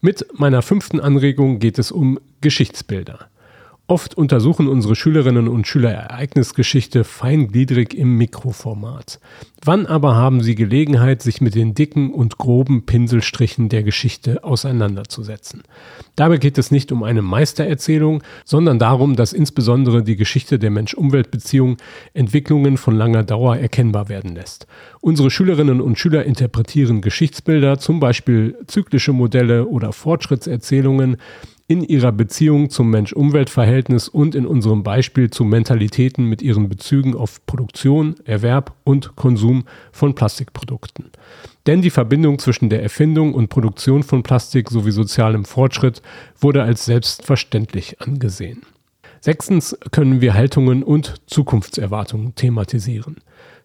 Mit 0.02 0.26
meiner 0.38 0.62
fünften 0.62 1.00
Anregung 1.00 1.58
geht 1.58 1.78
es 1.78 1.92
um 1.92 2.18
Geschichtsbilder. 2.40 3.29
Oft 3.90 4.16
untersuchen 4.16 4.68
unsere 4.68 4.94
Schülerinnen 4.94 5.49
und 5.49 5.66
Schüler 5.66 5.90
Ereignisgeschichte 5.90 7.02
feingliedrig 7.02 7.92
im 7.92 8.16
Mikroformat. 8.16 9.18
Wann 9.64 9.87
aber 9.87 10.14
haben 10.14 10.42
sie 10.42 10.54
Gelegenheit, 10.54 11.23
sich 11.23 11.40
mit 11.40 11.56
den 11.56 11.75
dicken 11.75 12.14
und 12.14 12.38
groben 12.38 12.87
Pinselstrichen 12.87 13.68
der 13.68 13.82
Geschichte 13.82 14.44
auseinanderzusetzen? 14.44 15.64
Dabei 16.14 16.37
geht 16.37 16.56
es 16.56 16.70
nicht 16.70 16.92
um 16.92 17.02
eine 17.02 17.20
Meistererzählung, 17.20 18.23
sondern 18.44 18.78
darum, 18.78 19.16
dass 19.16 19.32
insbesondere 19.32 20.04
die 20.04 20.14
Geschichte 20.14 20.61
der 20.61 20.70
Mensch-Umwelt-Beziehung 20.70 21.76
Entwicklungen 22.14 22.76
von 22.76 22.94
langer 22.94 23.25
Dauer 23.25 23.56
erkennbar 23.56 24.09
werden 24.09 24.37
lässt. 24.37 24.68
Unsere 25.00 25.32
Schülerinnen 25.32 25.80
und 25.80 25.99
Schüler 25.99 26.25
interpretieren 26.26 27.00
Geschichtsbilder, 27.00 27.80
zum 27.80 27.99
Beispiel 27.99 28.56
zyklische 28.68 29.12
Modelle 29.12 29.66
oder 29.66 29.92
Fortschrittserzählungen, 29.92 31.16
in 31.70 31.84
ihrer 31.84 32.10
Beziehung 32.10 32.68
zum 32.68 32.90
Mensch-Umwelt-Verhältnis 32.90 34.08
und 34.08 34.34
in 34.34 34.44
unserem 34.44 34.82
Beispiel 34.82 35.30
zu 35.30 35.44
Mentalitäten 35.44 36.24
mit 36.24 36.42
ihren 36.42 36.68
Bezügen 36.68 37.14
auf 37.14 37.46
Produktion, 37.46 38.16
Erwerb 38.24 38.74
und 38.82 39.14
Konsum 39.14 39.62
von 39.92 40.16
Plastikprodukten. 40.16 41.12
Denn 41.68 41.80
die 41.80 41.90
Verbindung 41.90 42.40
zwischen 42.40 42.70
der 42.70 42.82
Erfindung 42.82 43.34
und 43.34 43.50
Produktion 43.50 44.02
von 44.02 44.24
Plastik 44.24 44.68
sowie 44.68 44.90
sozialem 44.90 45.44
Fortschritt 45.44 46.02
wurde 46.40 46.64
als 46.64 46.86
selbstverständlich 46.86 48.00
angesehen. 48.00 48.62
Sechstens 49.20 49.78
können 49.92 50.20
wir 50.20 50.34
Haltungen 50.34 50.82
und 50.82 51.22
Zukunftserwartungen 51.26 52.34
thematisieren. 52.34 53.18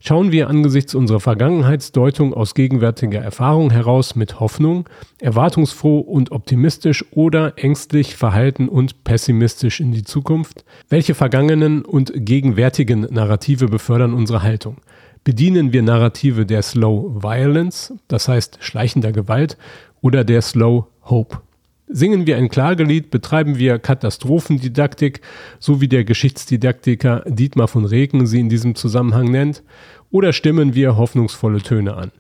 Schauen 0.07 0.31
wir 0.31 0.51
angesichts 0.51 0.93
unserer 0.93 1.19
Vergangenheitsdeutung 1.19 2.35
aus 2.35 2.53
gegenwärtiger 2.53 3.21
Erfahrung 3.21 3.71
heraus 3.71 4.15
mit 4.15 4.39
Hoffnung, 4.39 4.87
erwartungsfroh 5.19 5.97
und 5.97 6.31
optimistisch 6.31 7.03
oder 7.09 7.53
ängstlich, 7.57 8.15
verhalten 8.15 8.69
und 8.69 9.03
pessimistisch 9.03 9.79
in 9.79 9.91
die 9.91 10.03
Zukunft? 10.03 10.63
Welche 10.89 11.15
vergangenen 11.15 11.83
und 11.83 12.11
gegenwärtigen 12.13 13.07
Narrative 13.09 13.65
befördern 13.65 14.13
unsere 14.13 14.43
Haltung? 14.43 14.77
Bedienen 15.23 15.73
wir 15.73 15.81
Narrative 15.81 16.45
der 16.45 16.61
Slow 16.61 17.23
Violence, 17.23 17.91
das 18.07 18.27
heißt 18.27 18.59
schleichender 18.61 19.11
Gewalt, 19.11 19.57
oder 20.01 20.23
der 20.23 20.43
Slow 20.43 20.85
Hope? 21.05 21.39
Singen 21.87 22.25
wir 22.25 22.37
ein 22.37 22.49
Klagelied, 22.49 23.11
betreiben 23.11 23.59
wir 23.59 23.77
Katastrophendidaktik, 23.77 25.21
so 25.59 25.81
wie 25.81 25.87
der 25.87 26.03
Geschichtsdidaktiker 26.03 27.23
Dietmar 27.27 27.67
von 27.67 27.85
Regen 27.85 28.25
sie 28.25 28.39
in 28.39 28.49
diesem 28.49 28.73
Zusammenhang 28.73 29.29
nennt, 29.29 29.63
oder 30.09 30.33
stimmen 30.33 30.73
wir 30.73 30.97
hoffnungsvolle 30.97 31.61
Töne 31.61 31.95
an? 31.95 32.11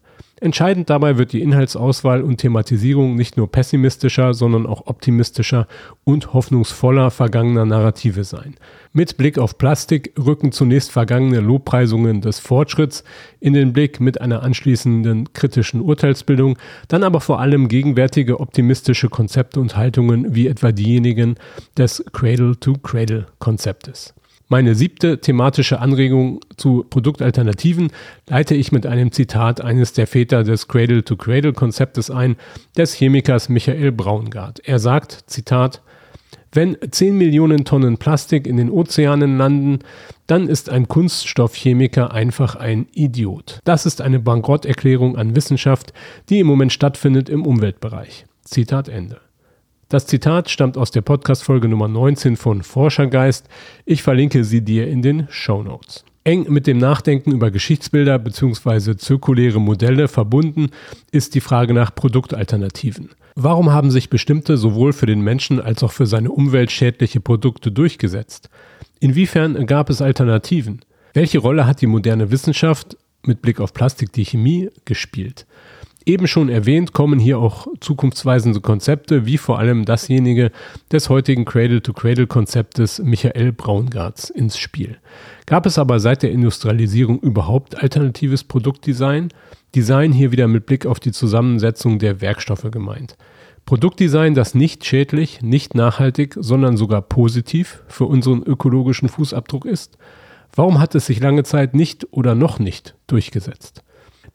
Entscheidend 0.41 0.89
dabei 0.89 1.17
wird 1.17 1.31
die 1.31 1.41
Inhaltsauswahl 1.41 2.21
und 2.21 2.37
Thematisierung 2.37 3.15
nicht 3.15 3.37
nur 3.37 3.49
pessimistischer, 3.49 4.33
sondern 4.33 4.65
auch 4.65 4.85
optimistischer 4.85 5.65
und 6.03 6.33
hoffnungsvoller 6.33 7.09
vergangener 7.09 7.65
Narrative 7.65 8.25
sein. 8.25 8.55
Mit 8.91 9.15
Blick 9.15 9.39
auf 9.39 9.57
Plastik 9.57 10.11
rücken 10.19 10.51
zunächst 10.51 10.91
vergangene 10.91 11.39
Lobpreisungen 11.39 12.19
des 12.19 12.39
Fortschritts 12.39 13.05
in 13.39 13.53
den 13.53 13.71
Blick 13.71 14.01
mit 14.01 14.19
einer 14.19 14.43
anschließenden 14.43 15.31
kritischen 15.31 15.79
Urteilsbildung, 15.79 16.57
dann 16.89 17.03
aber 17.03 17.21
vor 17.21 17.39
allem 17.39 17.69
gegenwärtige 17.69 18.41
optimistische 18.41 19.07
Konzepte 19.07 19.61
und 19.61 19.77
Haltungen 19.77 20.35
wie 20.35 20.47
etwa 20.47 20.73
diejenigen 20.73 21.35
des 21.77 22.03
Cradle-to-Cradle-Konzeptes. 22.11 24.13
Meine 24.47 24.75
siebte 24.75 25.19
thematische 25.21 25.79
Anregung 25.79 26.39
zu 26.55 26.85
Produktalternativen 26.87 27.91
leite 28.29 28.53
ich 28.53 28.71
mit 28.71 28.85
einem 28.85 29.11
Zitat 29.11 29.59
eines 29.59 29.93
der 29.93 30.05
Väter 30.05 30.43
des 30.43 30.67
Cradle-to-Cradle-Konzeptes 30.67 32.11
ein, 32.11 32.35
des 32.77 32.93
Chemikers 32.93 33.49
Michael 33.49 33.91
Braungart. 33.91 34.59
Er 34.63 34.77
sagt, 34.77 35.23
Zitat, 35.25 35.81
wenn 36.51 36.77
10 36.89 37.17
Millionen 37.17 37.65
Tonnen 37.65 37.97
Plastik 37.97 38.45
in 38.45 38.57
den 38.57 38.69
Ozeanen 38.69 39.35
landen, 39.37 39.79
dann 40.27 40.47
ist 40.47 40.69
ein 40.69 40.87
Kunststoffchemiker 40.87 42.13
einfach 42.13 42.55
ein 42.55 42.87
Idiot. 42.93 43.61
Das 43.63 43.87
ist 43.87 43.99
eine 43.99 44.19
Bankrotterklärung 44.19 45.17
an 45.17 45.35
Wissenschaft, 45.35 45.91
die 46.29 46.39
im 46.39 46.47
Moment 46.47 46.71
stattfindet 46.71 47.29
im 47.29 47.47
Umweltbereich. 47.47 48.27
Zitat 48.43 48.89
Ende. 48.89 49.24
Das 49.87 50.07
Zitat 50.07 50.49
stammt 50.49 50.77
aus 50.77 50.89
der 50.89 51.01
Podcast-Folge 51.01 51.67
Nummer 51.67 51.87
19 51.87 52.37
von 52.37 52.63
Forschergeist. 52.63 53.47
Ich 53.85 54.01
verlinke 54.01 54.43
sie 54.43 54.65
dir 54.65 54.87
in 54.87 55.03
den 55.03 55.27
Show 55.29 55.61
Notes. 55.61 56.03
Eng 56.23 56.51
mit 56.51 56.65
dem 56.65 56.79
Nachdenken 56.79 57.31
über 57.31 57.51
Geschichtsbilder 57.51 58.17
bzw. 58.17 58.95
zirkuläre 58.95 59.61
Modelle 59.61 60.07
verbunden 60.07 60.71
ist 61.11 61.35
die 61.35 61.39
Frage 61.39 61.75
nach 61.75 61.93
Produktalternativen. 61.93 63.11
Warum 63.35 63.71
haben 63.71 63.91
sich 63.91 64.09
bestimmte 64.09 64.57
sowohl 64.57 64.91
für 64.91 65.05
den 65.05 65.21
Menschen 65.21 65.61
als 65.61 65.83
auch 65.83 65.91
für 65.91 66.07
seine 66.07 66.31
Umwelt 66.31 66.71
schädliche 66.71 67.19
Produkte 67.19 67.71
durchgesetzt? 67.71 68.49
Inwiefern 68.99 69.67
gab 69.67 69.91
es 69.91 70.01
Alternativen? 70.01 70.81
Welche 71.13 71.37
Rolle 71.37 71.67
hat 71.67 71.81
die 71.81 71.87
moderne 71.87 72.31
Wissenschaft 72.31 72.97
mit 73.21 73.43
Blick 73.43 73.59
auf 73.59 73.71
Plastik 73.71 74.11
die 74.13 74.25
Chemie 74.25 74.69
gespielt? 74.85 75.45
Eben 76.07 76.27
schon 76.27 76.49
erwähnt 76.49 76.93
kommen 76.93 77.17
hier 77.17 77.39
auch 77.39 77.65
zukunftsweisende 77.81 78.61
Konzepte, 78.61 79.25
wie 79.25 79.39
vor 79.39 79.57
allem 79.57 79.85
dasjenige 79.85 80.51
des 80.91 81.09
heutigen 81.09 81.45
Cradle-to-Cradle-Konzeptes 81.45 82.99
Michael 82.99 83.51
Braungarts 83.51 84.29
ins 84.29 84.59
Spiel. 84.59 84.97
Gab 85.47 85.65
es 85.65 85.79
aber 85.79 85.99
seit 85.99 86.21
der 86.21 86.31
Industrialisierung 86.31 87.19
überhaupt 87.19 87.81
alternatives 87.81 88.43
Produktdesign? 88.43 89.29
Design 89.73 90.11
hier 90.11 90.31
wieder 90.31 90.47
mit 90.47 90.67
Blick 90.67 90.85
auf 90.85 90.99
die 90.99 91.11
Zusammensetzung 91.11 91.97
der 91.97 92.21
Werkstoffe 92.21 92.69
gemeint. 92.69 93.17
Produktdesign, 93.65 94.35
das 94.35 94.53
nicht 94.53 94.85
schädlich, 94.85 95.41
nicht 95.41 95.73
nachhaltig, 95.73 96.35
sondern 96.39 96.77
sogar 96.77 97.01
positiv 97.01 97.81
für 97.87 98.05
unseren 98.05 98.43
ökologischen 98.43 99.09
Fußabdruck 99.09 99.65
ist? 99.65 99.97
Warum 100.55 100.79
hat 100.79 100.93
es 100.93 101.07
sich 101.07 101.19
lange 101.19 101.43
Zeit 101.43 101.73
nicht 101.73 102.07
oder 102.11 102.35
noch 102.35 102.59
nicht 102.59 102.95
durchgesetzt? 103.07 103.84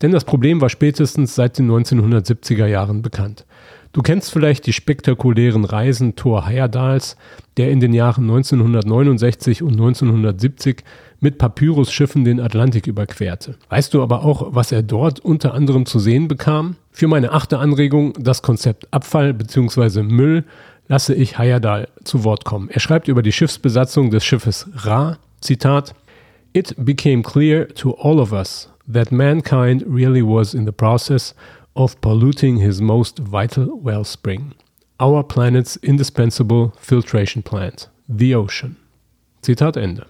Denn 0.02 0.12
das 0.12 0.24
Problem 0.24 0.60
war 0.60 0.70
spätestens 0.70 1.34
seit 1.34 1.58
den 1.58 1.70
1970er 1.70 2.66
Jahren 2.66 3.02
bekannt. 3.02 3.44
Du 3.92 4.02
kennst 4.02 4.30
vielleicht 4.30 4.66
die 4.66 4.72
spektakulären 4.72 5.64
Reisen 5.64 6.14
Thor 6.14 6.46
Heyerdahls, 6.46 7.16
der 7.56 7.72
in 7.72 7.80
den 7.80 7.92
Jahren 7.92 8.22
1969 8.22 9.62
und 9.62 9.72
1970 9.72 10.84
mit 11.18 11.38
Papyrusschiffen 11.38 12.24
den 12.24 12.40
Atlantik 12.40 12.86
überquerte. 12.86 13.56
Weißt 13.68 13.92
du 13.92 14.00
aber 14.02 14.24
auch, 14.24 14.54
was 14.54 14.70
er 14.70 14.82
dort 14.82 15.18
unter 15.18 15.54
anderem 15.54 15.86
zu 15.86 15.98
sehen 15.98 16.28
bekam? 16.28 16.76
Für 16.92 17.08
meine 17.08 17.32
achte 17.32 17.58
Anregung, 17.58 18.12
das 18.18 18.42
Konzept 18.42 18.86
Abfall 18.92 19.34
bzw. 19.34 20.02
Müll, 20.02 20.44
lasse 20.86 21.12
ich 21.14 21.36
Heyerdahl 21.36 21.88
zu 22.04 22.22
Wort 22.22 22.44
kommen. 22.44 22.68
Er 22.70 22.80
schreibt 22.80 23.08
über 23.08 23.22
die 23.22 23.32
Schiffsbesatzung 23.32 24.10
des 24.10 24.24
Schiffes 24.24 24.68
Ra, 24.74 25.18
Zitat, 25.40 25.94
It 26.52 26.74
became 26.78 27.22
clear 27.22 27.68
to 27.74 27.96
all 28.00 28.18
of 28.18 28.32
us 28.32 28.70
that 28.92 29.12
mankind 29.12 29.84
really 29.86 30.22
was 30.22 30.54
in 30.54 30.64
the 30.64 30.72
process 30.72 31.34
of 31.74 32.00
polluting 32.00 32.58
his 32.58 32.80
most 32.80 33.18
vital 33.18 33.80
wellspring, 33.80 34.54
our 34.98 35.22
planet's 35.22 35.76
indispensable 35.76 36.72
filtration 36.78 37.42
plant, 37.42 37.88
the 38.08 38.34
ocean. 38.34 38.76
Zitat 39.42 39.76
Ende. 39.76 40.06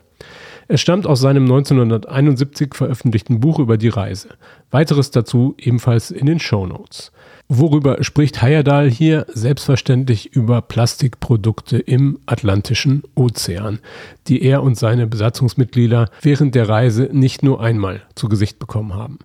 Es 0.68 0.80
stammt 0.80 1.06
aus 1.06 1.20
seinem 1.20 1.44
1971 1.44 2.74
veröffentlichten 2.74 3.40
Buch 3.40 3.58
über 3.58 3.76
die 3.76 3.88
Reise. 3.88 4.28
Weiteres 4.70 5.10
dazu 5.10 5.54
ebenfalls 5.58 6.10
in 6.10 6.26
den 6.26 6.38
Show 6.38 6.66
Notes. 6.66 7.10
Worüber 7.52 8.04
spricht 8.04 8.42
Heyerdahl 8.42 8.88
hier? 8.88 9.26
Selbstverständlich 9.26 10.36
über 10.36 10.62
Plastikprodukte 10.62 11.78
im 11.78 12.20
Atlantischen 12.24 13.02
Ozean, 13.16 13.80
die 14.28 14.40
er 14.42 14.62
und 14.62 14.78
seine 14.78 15.08
Besatzungsmitglieder 15.08 16.10
während 16.22 16.54
der 16.54 16.68
Reise 16.68 17.08
nicht 17.10 17.42
nur 17.42 17.60
einmal 17.60 18.02
zu 18.14 18.28
Gesicht 18.28 18.60
bekommen 18.60 18.94
haben. 18.94 19.18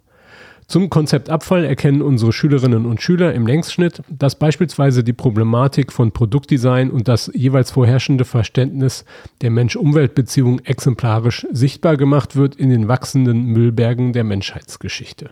Zum 0.65 0.89
Konzept 0.89 1.29
Abfall 1.29 1.65
erkennen 1.65 2.01
unsere 2.01 2.33
Schülerinnen 2.33 2.87
und 2.87 2.99
Schüler 2.99 3.31
im 3.35 3.45
Längsschnitt, 3.45 4.01
dass 4.09 4.39
beispielsweise 4.39 5.03
die 5.03 5.13
Problematik 5.13 5.93
von 5.93 6.11
Produktdesign 6.11 6.89
und 6.89 7.07
das 7.07 7.29
jeweils 7.35 7.69
vorherrschende 7.69 8.25
Verständnis 8.25 9.05
der 9.41 9.51
Mensch-Umwelt-Beziehung 9.51 10.61
exemplarisch 10.61 11.45
sichtbar 11.51 11.95
gemacht 11.95 12.35
wird 12.35 12.55
in 12.55 12.71
den 12.71 12.87
wachsenden 12.87 13.45
Müllbergen 13.45 14.13
der 14.13 14.23
Menschheitsgeschichte. 14.23 15.29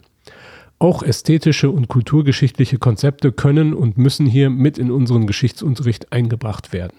Auch 0.83 1.01
ästhetische 1.01 1.71
und 1.71 1.87
kulturgeschichtliche 1.87 2.77
Konzepte 2.77 3.31
können 3.31 3.73
und 3.73 3.97
müssen 3.97 4.25
hier 4.25 4.49
mit 4.49 4.77
in 4.77 4.91
unseren 4.91 5.27
Geschichtsunterricht 5.27 6.11
eingebracht 6.11 6.73
werden. 6.73 6.97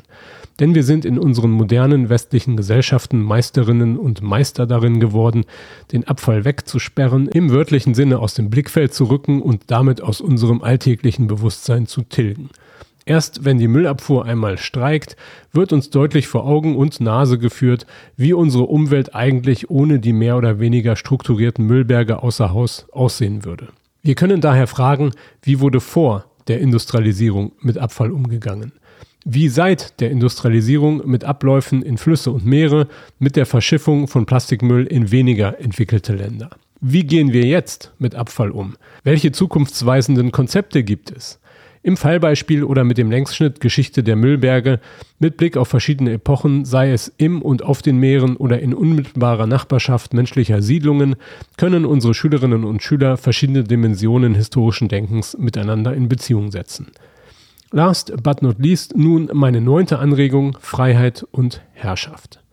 Denn 0.59 0.75
wir 0.75 0.83
sind 0.85 1.05
in 1.05 1.19
unseren 1.19 1.51
modernen 1.51 2.09
westlichen 2.09 2.57
Gesellschaften 2.57 3.21
Meisterinnen 3.21 3.99
und 3.99 4.23
Meister 4.23 4.67
darin 4.67 5.01
geworden, 5.01 5.45
den 5.93 6.09
Abfall 6.09 6.47
wegzusperren, 6.47 7.29
im 7.29 7.51
wörtlichen 7.51 7.93
Sinne 7.93 8.21
aus 8.21 8.33
dem 8.33 8.49
Blickfeld 8.49 8.95
zu 8.95 9.05
rücken 9.05 9.43
und 9.43 9.65
damit 9.67 10.01
aus 10.01 10.23
unserem 10.23 10.63
alltäglichen 10.63 11.27
Bewusstsein 11.27 11.87
zu 11.87 12.01
tilgen. 12.01 12.49
Erst 13.07 13.45
wenn 13.45 13.59
die 13.59 13.69
Müllabfuhr 13.69 14.25
einmal 14.25 14.57
streikt, 14.57 15.17
wird 15.53 15.73
uns 15.73 15.91
deutlich 15.91 16.27
vor 16.27 16.47
Augen 16.47 16.75
und 16.75 17.01
Nase 17.01 17.39
geführt, 17.39 17.87
wie 18.17 18.33
unsere 18.33 18.65
Umwelt 18.65 19.15
eigentlich 19.15 19.69
ohne 19.69 20.01
die 20.01 20.15
mehr 20.15 20.39
oder 20.39 20.59
weniger 20.59 20.97
strukturierten 20.97 21.67
Müllberge 21.67 22.23
außer 22.23 22.53
Haus 22.53 22.87
aussehen 22.93 23.45
würde. 23.45 23.69
Wir 24.03 24.15
können 24.15 24.41
daher 24.41 24.67
fragen, 24.67 25.13
wie 25.43 25.61
wurde 25.61 25.81
vor 25.81 26.25
der 26.49 26.61
Industrialisierung 26.61 27.53
mit 27.61 27.77
Abfall 27.77 28.11
umgegangen? 28.11 28.73
Wie 29.27 29.49
seit 29.49 30.01
der 30.01 30.11
Industrialisierung 30.11 31.07
mit 31.07 31.25
Abläufen 31.25 31.83
in 31.83 31.97
Flüsse 31.97 32.31
und 32.31 32.45
Meere, 32.45 32.89
mit 33.19 33.37
der 33.37 33.47
Verschiffung 33.47 34.07
von 34.09 34.27
Plastikmüll 34.27 34.87
in 34.87 35.11
weniger 35.11 35.61
entwickelte 35.61 36.15
Länder? 36.15 36.51
Wie 36.81 37.05
gehen 37.05 37.33
wir 37.33 37.47
jetzt 37.47 37.93
mit 37.99 38.15
Abfall 38.15 38.51
um? 38.51 38.77
Welche 39.03 39.33
zukunftsweisenden 39.33 40.33
Konzepte 40.33 40.85
gibt 40.85 41.11
es? 41.11 41.41
Im 41.85 41.99
Fallbeispiel 41.99 42.65
oder 42.65 42.83
mit 42.83 42.97
dem 42.97 43.11
Längsschnitt 43.11 43.61
Geschichte 43.61 44.03
der 44.03 44.17
Müllberge 44.17 44.81
mit 45.19 45.37
Blick 45.37 45.59
auf 45.59 45.69
verschiedene 45.69 46.13
Epochen, 46.13 46.65
sei 46.65 46.91
es 46.91 47.13
im 47.19 47.43
und 47.43 47.63
auf 47.63 47.83
den 47.83 47.99
Meeren 47.99 48.37
oder 48.37 48.59
in 48.61 48.73
unmittelbarer 48.73 49.47
Nachbarschaft 49.47 50.15
menschlicher 50.15 50.63
Siedlungen, 50.63 51.17
können 51.59 51.85
unsere 51.85 52.15
Schülerinnen 52.15 52.65
und 52.65 52.83
Schüler 52.83 53.19
verschiedene 53.19 53.65
Dimensionen 53.65 54.35
historischen 54.35 54.89
Denkens 54.89 55.37
miteinander 55.39 55.93
in 55.93 56.09
Beziehung 56.09 56.51
setzen. 56.51 56.87
Last 57.71 58.15
but 58.23 58.41
not 58.41 58.59
least 58.59 58.97
nun 58.97 59.29
meine 59.35 59.61
neunte 59.61 59.99
Anregung 59.99 60.57
Freiheit 60.63 61.27
und 61.33 61.61
Herrschaft. 61.75 62.44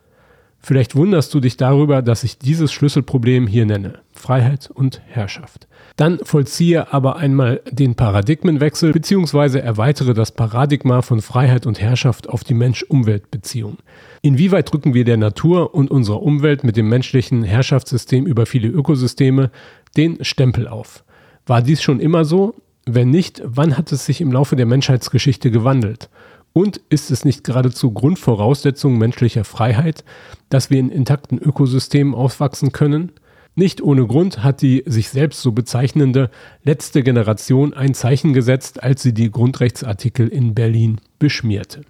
Vielleicht 0.63 0.95
wunderst 0.95 1.33
du 1.33 1.39
dich 1.39 1.57
darüber, 1.57 2.01
dass 2.01 2.23
ich 2.23 2.37
dieses 2.37 2.71
Schlüsselproblem 2.71 3.47
hier 3.47 3.65
nenne. 3.65 3.99
Freiheit 4.13 4.69
und 4.71 5.01
Herrschaft. 5.07 5.67
Dann 5.95 6.19
vollziehe 6.23 6.93
aber 6.93 7.15
einmal 7.15 7.61
den 7.71 7.95
Paradigmenwechsel 7.95 8.91
bzw. 8.91 9.59
erweitere 9.59 10.13
das 10.13 10.31
Paradigma 10.31 11.01
von 11.01 11.21
Freiheit 11.21 11.65
und 11.65 11.81
Herrschaft 11.81 12.29
auf 12.29 12.43
die 12.43 12.53
Mensch-Umwelt-Beziehung. 12.53 13.77
Inwieweit 14.21 14.71
drücken 14.71 14.93
wir 14.93 15.03
der 15.03 15.17
Natur 15.17 15.73
und 15.73 15.89
unserer 15.89 16.21
Umwelt 16.21 16.63
mit 16.63 16.77
dem 16.77 16.89
menschlichen 16.89 17.43
Herrschaftssystem 17.43 18.27
über 18.27 18.45
viele 18.45 18.67
Ökosysteme 18.67 19.49
den 19.97 20.23
Stempel 20.23 20.67
auf? 20.67 21.03
War 21.47 21.63
dies 21.63 21.81
schon 21.81 21.99
immer 21.99 22.23
so? 22.23 22.53
Wenn 22.85 23.09
nicht, 23.09 23.41
wann 23.45 23.77
hat 23.77 23.91
es 23.91 24.05
sich 24.05 24.21
im 24.21 24.31
Laufe 24.31 24.55
der 24.55 24.65
Menschheitsgeschichte 24.65 25.49
gewandelt? 25.49 26.09
Und 26.53 26.81
ist 26.89 27.11
es 27.11 27.23
nicht 27.23 27.43
geradezu 27.43 27.91
Grundvoraussetzung 27.91 28.97
menschlicher 28.97 29.43
Freiheit, 29.45 30.03
dass 30.49 30.69
wir 30.69 30.79
in 30.79 30.89
intakten 30.89 31.37
Ökosystemen 31.37 32.13
aufwachsen 32.13 32.71
können? 32.71 33.13
Nicht 33.55 33.81
ohne 33.81 34.07
Grund 34.07 34.43
hat 34.43 34.61
die 34.61 34.83
sich 34.85 35.09
selbst 35.09 35.41
so 35.41 35.51
bezeichnende 35.51 36.29
letzte 36.63 37.03
Generation 37.03 37.73
ein 37.73 37.93
Zeichen 37.93 38.33
gesetzt, 38.33 38.81
als 38.81 39.01
sie 39.01 39.13
die 39.13 39.29
Grundrechtsartikel 39.29 40.27
in 40.27 40.53
Berlin 40.53 41.01
beschmierte. 41.19 41.81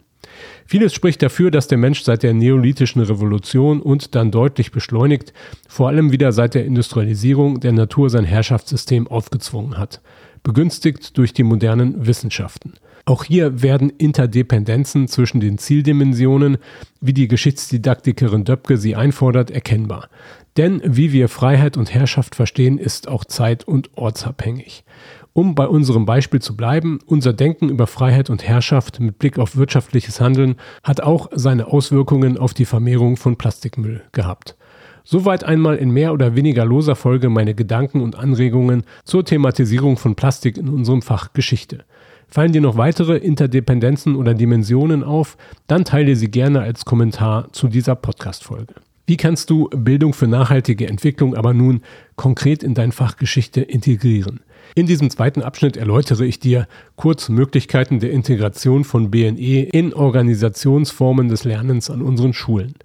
Vieles 0.66 0.94
spricht 0.94 1.22
dafür, 1.22 1.52
dass 1.52 1.68
der 1.68 1.78
Mensch 1.78 2.02
seit 2.02 2.24
der 2.24 2.34
neolithischen 2.34 3.02
Revolution 3.02 3.82
und 3.82 4.16
dann 4.16 4.32
deutlich 4.32 4.72
beschleunigt, 4.72 5.34
vor 5.68 5.88
allem 5.90 6.12
wieder 6.12 6.32
seit 6.32 6.56
der 6.56 6.66
Industrialisierung, 6.66 7.60
der 7.60 7.74
Natur 7.74 8.10
sein 8.10 8.26
Herrschaftssystem 8.26 9.08
aufgezwungen 9.08 9.78
hat, 9.78 10.02
begünstigt 10.44 11.18
durch 11.18 11.34
die 11.34 11.44
modernen 11.44 12.08
Wissenschaften. 12.08 12.74
Auch 13.06 13.24
hier 13.24 13.62
werden 13.62 13.90
Interdependenzen 13.90 15.08
zwischen 15.08 15.40
den 15.40 15.58
Zieldimensionen, 15.58 16.58
wie 17.00 17.14
die 17.14 17.28
Geschichtsdidaktikerin 17.28 18.44
Döpke 18.44 18.78
sie 18.78 18.96
einfordert, 18.96 19.52
erkennbar. 19.52 20.10
Denn 20.58 20.82
wie 20.84 21.14
wir 21.14 21.30
Freiheit 21.30 21.78
und 21.78 21.94
Herrschaft 21.94 22.36
verstehen, 22.36 22.78
ist 22.78 23.08
auch 23.08 23.26
zeit- 23.26 23.64
und 23.64 23.90
ortsabhängig. 23.96 24.84
Um 25.34 25.56
bei 25.56 25.66
unserem 25.66 26.06
Beispiel 26.06 26.42
zu 26.42 26.58
bleiben, 26.58 27.00
unser 27.06 27.32
Denken 27.32 27.70
über 27.70 27.88
Freiheit 27.88 28.30
und 28.30 28.44
Herrschaft 28.46 29.00
mit 29.00 29.18
Blick 29.18 29.40
auf 29.40 29.56
wirtschaftliches 29.56 30.20
Handeln 30.20 30.56
hat 30.84 31.00
auch 31.00 31.30
seine 31.32 31.68
Auswirkungen 31.68 32.38
auf 32.38 32.54
die 32.54 32.66
Vermehrung 32.66 33.16
von 33.16 33.38
Plastikmüll 33.38 34.02
gehabt. 34.12 34.58
Soweit 35.06 35.46
einmal 35.46 35.78
in 35.78 35.92
mehr 35.92 36.12
oder 36.14 36.36
weniger 36.36 36.66
loser 36.66 36.96
Folge 36.96 37.30
meine 37.30 37.56
Gedanken 37.56 38.02
und 38.02 38.18
Anregungen 38.18 38.84
zur 39.06 39.24
Thematisierung 39.24 39.98
von 39.98 40.16
Plastik 40.16 40.58
in 40.58 40.68
unserem 40.68 41.02
Fach 41.02 41.32
Geschichte. 41.32 41.86
Fallen 42.34 42.54
dir 42.54 42.62
noch 42.62 42.78
weitere 42.78 43.18
Interdependenzen 43.18 44.16
oder 44.16 44.34
Dimensionen 44.34 45.04
auf, 45.04 45.36
dann 45.68 45.84
teile 45.84 46.16
sie 46.16 46.32
gerne 46.32 46.62
als 46.62 46.86
Kommentar 46.86 47.52
zu 47.52 47.68
dieser 47.68 47.96
Podcast-Folge. 47.96 48.74
Wie 49.06 49.18
kannst 49.18 49.50
du 49.50 49.68
Bildung 49.76 50.14
für 50.14 50.28
nachhaltige 50.28 50.88
Entwicklung 50.88 51.36
aber 51.36 51.54
nun 51.54 51.82
konkret 52.16 52.64
in 52.64 52.74
dein 52.74 52.94
Fach 52.94 53.18
Geschichte 53.18 53.60
integrieren? 53.60 54.40
In 54.76 54.88
diesem 54.88 55.10
zweiten 55.10 55.42
Abschnitt 55.42 55.76
erläutere 55.76 56.24
ich 56.26 56.40
dir 56.40 56.70
kurz 56.96 57.28
Möglichkeiten 57.28 58.00
der 58.00 58.12
Integration 58.12 58.86
von 58.86 59.12
BNE 59.12 59.64
in 59.64 59.94
Organisationsformen 59.94 61.28
des 61.28 61.44
Lernens 61.44 61.90
an 61.90 62.02
unseren 62.02 62.32
Schulen. 62.32 62.76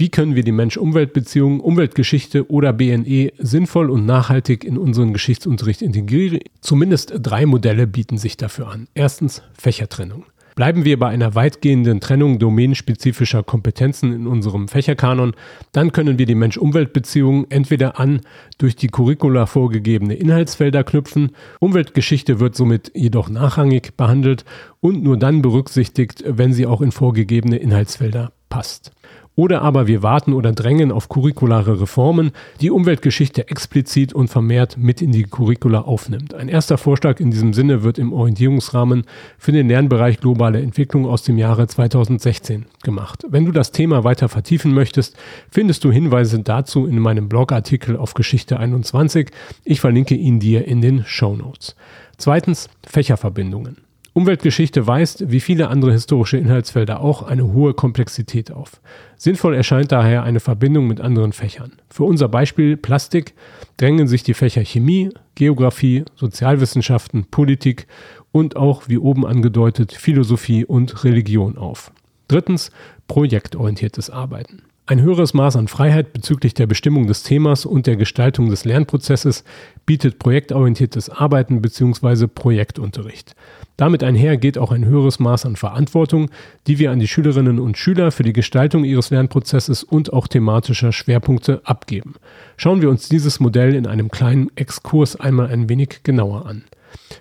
Wie 0.00 0.10
können 0.10 0.36
wir 0.36 0.44
die 0.44 0.52
Mensch-Umwelt-Beziehung, 0.52 1.58
Umweltgeschichte 1.58 2.52
oder 2.52 2.72
BNE 2.72 3.32
sinnvoll 3.36 3.90
und 3.90 4.06
nachhaltig 4.06 4.62
in 4.62 4.78
unseren 4.78 5.12
Geschichtsunterricht 5.12 5.82
integrieren? 5.82 6.38
Zumindest 6.60 7.14
drei 7.20 7.46
Modelle 7.46 7.88
bieten 7.88 8.16
sich 8.16 8.36
dafür 8.36 8.68
an. 8.68 8.86
Erstens 8.94 9.42
Fächertrennung. 9.54 10.24
Bleiben 10.54 10.84
wir 10.84 11.00
bei 11.00 11.08
einer 11.08 11.34
weitgehenden 11.34 11.98
Trennung 11.98 12.38
domänenspezifischer 12.38 13.42
Kompetenzen 13.42 14.12
in 14.12 14.28
unserem 14.28 14.68
Fächerkanon, 14.68 15.34
dann 15.72 15.90
können 15.90 16.16
wir 16.16 16.26
die 16.26 16.36
Mensch-Umwelt-Beziehungen 16.36 17.46
entweder 17.48 17.98
an 17.98 18.20
durch 18.58 18.76
die 18.76 18.88
Curricula 18.88 19.46
vorgegebene 19.46 20.14
Inhaltsfelder 20.14 20.84
knüpfen, 20.84 21.32
Umweltgeschichte 21.58 22.38
wird 22.38 22.54
somit 22.54 22.92
jedoch 22.94 23.28
nachrangig 23.30 23.96
behandelt 23.96 24.44
und 24.78 25.02
nur 25.02 25.16
dann 25.16 25.42
berücksichtigt, 25.42 26.22
wenn 26.24 26.52
sie 26.52 26.66
auch 26.66 26.82
in 26.82 26.92
vorgegebene 26.92 27.56
Inhaltsfelder 27.56 28.30
passt. 28.48 28.92
Oder 29.38 29.62
aber 29.62 29.86
wir 29.86 30.02
warten 30.02 30.32
oder 30.32 30.50
drängen 30.50 30.90
auf 30.90 31.08
curriculare 31.08 31.80
Reformen, 31.80 32.32
die 32.60 32.72
Umweltgeschichte 32.72 33.46
explizit 33.46 34.12
und 34.12 34.26
vermehrt 34.26 34.76
mit 34.76 35.00
in 35.00 35.12
die 35.12 35.22
Curricula 35.22 35.82
aufnimmt. 35.82 36.34
Ein 36.34 36.48
erster 36.48 36.76
Vorschlag 36.76 37.20
in 37.20 37.30
diesem 37.30 37.52
Sinne 37.52 37.84
wird 37.84 37.98
im 37.98 38.12
Orientierungsrahmen 38.12 39.04
für 39.38 39.52
den 39.52 39.68
Lernbereich 39.68 40.18
globale 40.18 40.60
Entwicklung 40.60 41.06
aus 41.06 41.22
dem 41.22 41.38
Jahre 41.38 41.68
2016 41.68 42.66
gemacht. 42.82 43.26
Wenn 43.28 43.44
du 43.44 43.52
das 43.52 43.70
Thema 43.70 44.02
weiter 44.02 44.28
vertiefen 44.28 44.74
möchtest, 44.74 45.16
findest 45.48 45.84
du 45.84 45.92
Hinweise 45.92 46.40
dazu 46.40 46.86
in 46.86 46.98
meinem 46.98 47.28
Blogartikel 47.28 47.96
auf 47.96 48.14
Geschichte 48.14 48.58
21. 48.58 49.30
Ich 49.62 49.80
verlinke 49.80 50.16
ihn 50.16 50.40
dir 50.40 50.66
in 50.66 50.82
den 50.82 51.04
Show 51.04 51.36
Notes. 51.36 51.76
Zweitens 52.16 52.68
Fächerverbindungen. 52.84 53.87
Umweltgeschichte 54.14 54.86
weist, 54.86 55.30
wie 55.30 55.40
viele 55.40 55.68
andere 55.68 55.92
historische 55.92 56.38
Inhaltsfelder 56.38 57.00
auch, 57.00 57.22
eine 57.22 57.52
hohe 57.52 57.74
Komplexität 57.74 58.50
auf. 58.50 58.80
Sinnvoll 59.16 59.54
erscheint 59.54 59.92
daher 59.92 60.22
eine 60.22 60.40
Verbindung 60.40 60.86
mit 60.86 61.00
anderen 61.00 61.32
Fächern. 61.32 61.72
Für 61.90 62.04
unser 62.04 62.28
Beispiel 62.28 62.76
Plastik 62.76 63.34
drängen 63.76 64.08
sich 64.08 64.22
die 64.22 64.34
Fächer 64.34 64.64
Chemie, 64.64 65.10
Geographie, 65.34 66.04
Sozialwissenschaften, 66.16 67.26
Politik 67.30 67.86
und 68.32 68.56
auch, 68.56 68.88
wie 68.88 68.98
oben 68.98 69.26
angedeutet, 69.26 69.92
Philosophie 69.92 70.64
und 70.64 71.04
Religion 71.04 71.56
auf. 71.56 71.92
Drittens, 72.28 72.70
projektorientiertes 73.06 74.10
Arbeiten. 74.10 74.62
Ein 74.90 75.02
höheres 75.02 75.34
Maß 75.34 75.56
an 75.56 75.68
Freiheit 75.68 76.14
bezüglich 76.14 76.54
der 76.54 76.66
Bestimmung 76.66 77.06
des 77.08 77.22
Themas 77.22 77.66
und 77.66 77.86
der 77.86 77.96
Gestaltung 77.96 78.48
des 78.48 78.64
Lernprozesses 78.64 79.44
bietet 79.84 80.18
projektorientiertes 80.18 81.10
Arbeiten 81.10 81.60
bzw. 81.60 82.26
Projektunterricht. 82.26 83.34
Damit 83.76 84.02
einher 84.02 84.38
geht 84.38 84.56
auch 84.56 84.72
ein 84.72 84.86
höheres 84.86 85.18
Maß 85.18 85.44
an 85.44 85.56
Verantwortung, 85.56 86.30
die 86.66 86.78
wir 86.78 86.90
an 86.90 87.00
die 87.00 87.06
Schülerinnen 87.06 87.58
und 87.58 87.76
Schüler 87.76 88.10
für 88.10 88.22
die 88.22 88.32
Gestaltung 88.32 88.82
ihres 88.82 89.10
Lernprozesses 89.10 89.84
und 89.84 90.14
auch 90.14 90.26
thematischer 90.26 90.90
Schwerpunkte 90.90 91.60
abgeben. 91.64 92.14
Schauen 92.56 92.80
wir 92.80 92.88
uns 92.88 93.10
dieses 93.10 93.40
Modell 93.40 93.74
in 93.74 93.86
einem 93.86 94.10
kleinen 94.10 94.50
Exkurs 94.56 95.16
einmal 95.16 95.48
ein 95.48 95.68
wenig 95.68 96.00
genauer 96.02 96.46
an. 96.46 96.64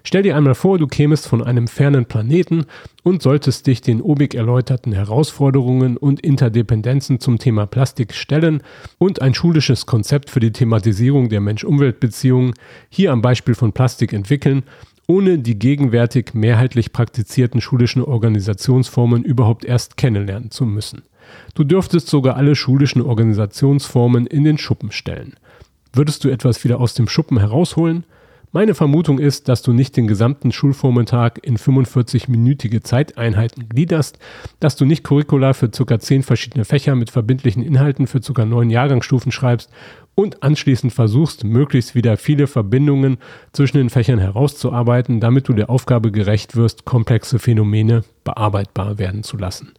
Stell 0.03 0.23
dir 0.23 0.35
einmal 0.35 0.55
vor, 0.55 0.77
du 0.77 0.87
kämest 0.87 1.27
von 1.27 1.43
einem 1.43 1.67
fernen 1.67 2.05
Planeten 2.05 2.65
und 3.03 3.21
solltest 3.21 3.67
dich 3.67 3.81
den 3.81 4.01
obig 4.01 4.35
erläuterten 4.35 4.93
Herausforderungen 4.93 5.97
und 5.97 6.21
Interdependenzen 6.21 7.19
zum 7.19 7.39
Thema 7.39 7.65
Plastik 7.65 8.13
stellen 8.13 8.61
und 8.97 9.21
ein 9.21 9.33
schulisches 9.33 9.85
Konzept 9.85 10.29
für 10.29 10.39
die 10.39 10.51
Thematisierung 10.51 11.29
der 11.29 11.41
Mensch-Umwelt-Beziehungen 11.41 12.53
hier 12.89 13.11
am 13.11 13.21
Beispiel 13.21 13.55
von 13.55 13.73
Plastik 13.73 14.13
entwickeln, 14.13 14.63
ohne 15.07 15.39
die 15.39 15.57
gegenwärtig 15.57 16.33
mehrheitlich 16.33 16.91
praktizierten 16.91 17.61
schulischen 17.61 18.03
Organisationsformen 18.03 19.23
überhaupt 19.23 19.63
erst 19.63 19.97
kennenlernen 19.97 20.51
zu 20.51 20.65
müssen. 20.65 21.03
Du 21.55 21.63
dürftest 21.63 22.07
sogar 22.07 22.35
alle 22.35 22.55
schulischen 22.55 23.01
Organisationsformen 23.01 24.27
in 24.27 24.43
den 24.43 24.57
Schuppen 24.57 24.91
stellen. 24.91 25.35
Würdest 25.93 26.23
du 26.23 26.29
etwas 26.29 26.63
wieder 26.63 26.79
aus 26.79 26.93
dem 26.93 27.07
Schuppen 27.07 27.39
herausholen? 27.39 28.03
Meine 28.57 28.73
Vermutung 28.73 29.19
ist, 29.19 29.49
dass 29.49 29.61
du 29.61 29.71
nicht 29.71 29.95
den 29.97 30.07
gesamten 30.07 30.51
Schulvormittag 30.51 31.33
in 31.43 31.57
45-minütige 31.57 32.81
Zeiteinheiten 32.81 33.69
gliederst, 33.69 34.17
dass 34.59 34.75
du 34.75 34.83
nicht 34.85 35.03
Curricula 35.03 35.53
für 35.53 35.69
ca. 35.69 35.99
10 35.99 36.23
verschiedene 36.23 36.65
Fächer 36.65 36.95
mit 36.95 37.11
verbindlichen 37.11 37.61
Inhalten 37.61 38.07
für 38.07 38.19
ca. 38.19 38.45
9 38.45 38.71
Jahrgangsstufen 38.71 39.31
schreibst 39.31 39.69
und 40.15 40.41
anschließend 40.41 40.91
versuchst, 40.91 41.43
möglichst 41.43 41.93
wieder 41.93 42.17
viele 42.17 42.47
Verbindungen 42.47 43.19
zwischen 43.51 43.77
den 43.77 43.91
Fächern 43.91 44.17
herauszuarbeiten, 44.17 45.19
damit 45.19 45.47
du 45.47 45.53
der 45.53 45.69
Aufgabe 45.69 46.11
gerecht 46.11 46.55
wirst, 46.55 46.83
komplexe 46.83 47.37
Phänomene 47.37 48.05
bearbeitbar 48.23 48.97
werden 48.97 49.21
zu 49.21 49.37
lassen. 49.37 49.73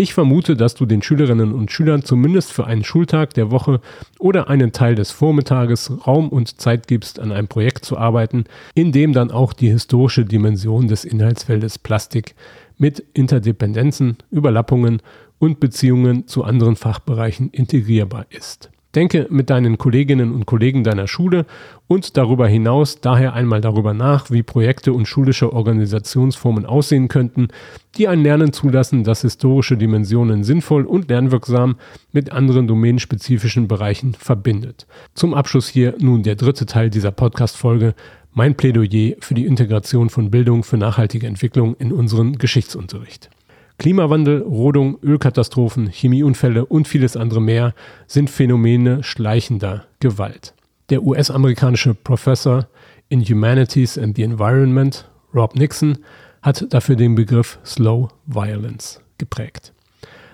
Ich 0.00 0.14
vermute, 0.14 0.56
dass 0.56 0.74
du 0.74 0.86
den 0.86 1.02
Schülerinnen 1.02 1.52
und 1.52 1.70
Schülern 1.70 2.02
zumindest 2.02 2.54
für 2.54 2.66
einen 2.66 2.84
Schultag 2.84 3.34
der 3.34 3.50
Woche 3.50 3.82
oder 4.18 4.48
einen 4.48 4.72
Teil 4.72 4.94
des 4.94 5.10
Vormittages 5.10 5.92
Raum 6.06 6.30
und 6.30 6.58
Zeit 6.58 6.88
gibst, 6.88 7.20
an 7.20 7.32
einem 7.32 7.48
Projekt 7.48 7.84
zu 7.84 7.98
arbeiten, 7.98 8.44
in 8.74 8.92
dem 8.92 9.12
dann 9.12 9.30
auch 9.30 9.52
die 9.52 9.68
historische 9.68 10.24
Dimension 10.24 10.88
des 10.88 11.04
Inhaltsfeldes 11.04 11.78
Plastik 11.78 12.34
mit 12.78 13.04
Interdependenzen, 13.12 14.16
Überlappungen 14.30 15.02
und 15.38 15.60
Beziehungen 15.60 16.26
zu 16.26 16.44
anderen 16.44 16.76
Fachbereichen 16.76 17.50
integrierbar 17.50 18.24
ist. 18.30 18.70
Denke 18.94 19.28
mit 19.30 19.50
deinen 19.50 19.78
Kolleginnen 19.78 20.32
und 20.32 20.46
Kollegen 20.46 20.82
deiner 20.82 21.06
Schule 21.06 21.46
und 21.86 22.16
darüber 22.16 22.48
hinaus 22.48 23.00
daher 23.00 23.34
einmal 23.34 23.60
darüber 23.60 23.94
nach, 23.94 24.30
wie 24.30 24.42
Projekte 24.42 24.92
und 24.92 25.06
schulische 25.06 25.52
Organisationsformen 25.52 26.66
aussehen 26.66 27.06
könnten, 27.06 27.48
die 27.96 28.08
ein 28.08 28.22
Lernen 28.22 28.52
zulassen, 28.52 29.04
das 29.04 29.22
historische 29.22 29.76
Dimensionen 29.76 30.42
sinnvoll 30.42 30.86
und 30.86 31.08
lernwirksam 31.08 31.76
mit 32.12 32.32
anderen 32.32 32.66
domänenspezifischen 32.66 33.68
Bereichen 33.68 34.14
verbindet. 34.14 34.86
Zum 35.14 35.34
Abschluss 35.34 35.68
hier 35.68 35.94
nun 36.00 36.24
der 36.24 36.34
dritte 36.34 36.66
Teil 36.66 36.90
dieser 36.90 37.12
Podcast-Folge, 37.12 37.94
mein 38.32 38.56
Plädoyer 38.56 39.16
für 39.20 39.34
die 39.34 39.46
Integration 39.46 40.10
von 40.10 40.30
Bildung 40.30 40.62
für 40.64 40.76
nachhaltige 40.76 41.26
Entwicklung 41.26 41.76
in 41.76 41.92
unseren 41.92 42.38
Geschichtsunterricht. 42.38 43.30
Klimawandel, 43.80 44.42
Rodung, 44.42 44.98
Ölkatastrophen, 45.02 45.86
Chemieunfälle 45.86 46.66
und 46.66 46.86
vieles 46.86 47.16
andere 47.16 47.40
mehr 47.40 47.72
sind 48.06 48.28
Phänomene 48.28 49.02
schleichender 49.02 49.86
Gewalt. 50.00 50.52
Der 50.90 51.02
US-amerikanische 51.02 51.94
Professor 51.94 52.68
in 53.08 53.24
Humanities 53.24 53.96
and 53.96 54.16
the 54.16 54.22
Environment, 54.22 55.08
Rob 55.34 55.56
Nixon, 55.56 55.96
hat 56.42 56.66
dafür 56.74 56.94
den 56.94 57.14
Begriff 57.14 57.58
Slow 57.64 58.10
Violence 58.26 59.00
geprägt. 59.16 59.72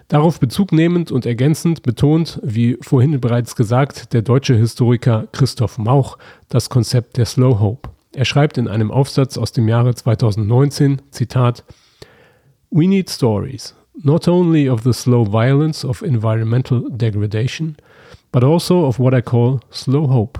Darauf 0.09 0.41
Bezug 0.41 0.73
nehmend 0.73 1.13
und 1.13 1.25
ergänzend 1.25 1.85
betont, 1.85 2.41
wie 2.43 2.77
vorhin 2.81 3.21
bereits 3.21 3.55
gesagt, 3.55 4.13
der 4.13 4.23
deutsche 4.23 4.57
Historiker 4.57 5.29
Christoph 5.31 5.79
Mauch 5.79 6.19
das 6.49 6.69
Konzept 6.69 7.17
der 7.17 7.27
Slow 7.27 7.61
Hope. 7.61 7.91
Er 8.13 8.25
schreibt 8.25 8.59
in 8.59 8.67
einem 8.67 8.91
Aufsatz 8.91 9.39
aus 9.39 9.53
dem 9.53 9.69
Jahre 9.69 9.95
2019, 9.95 11.01
Zitat, 11.13 11.63
We 12.71 12.87
need 12.87 13.09
stories, 13.09 13.75
not 14.05 14.29
only 14.29 14.69
of 14.69 14.83
the 14.83 14.95
slow 14.95 15.25
violence 15.25 15.85
of 15.85 16.03
environmental 16.03 16.89
degradation, 16.89 17.77
but 18.33 18.45
also 18.45 18.87
of 18.87 18.99
what 18.99 19.15
I 19.15 19.21
call 19.21 19.63
slow 19.71 20.07
hope. 20.07 20.39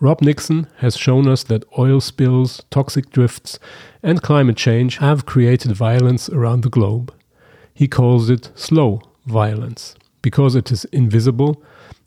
Rob 0.00 0.22
Nixon 0.22 0.68
has 0.76 0.96
shown 0.96 1.26
us 1.26 1.42
that 1.44 1.64
oil 1.76 2.00
spills, 2.00 2.62
toxic 2.70 3.10
drifts, 3.10 3.58
and 4.02 4.22
climate 4.22 4.56
change 4.56 4.98
have 4.98 5.26
created 5.26 5.72
violence 5.72 6.28
around 6.28 6.62
the 6.62 6.70
globe. 6.70 7.12
He 7.74 7.88
calls 7.88 8.30
it 8.30 8.50
slow 8.54 9.02
violence 9.26 9.94
because 10.22 10.54
it 10.54 10.70
is 10.70 10.84
invisible 10.86 11.62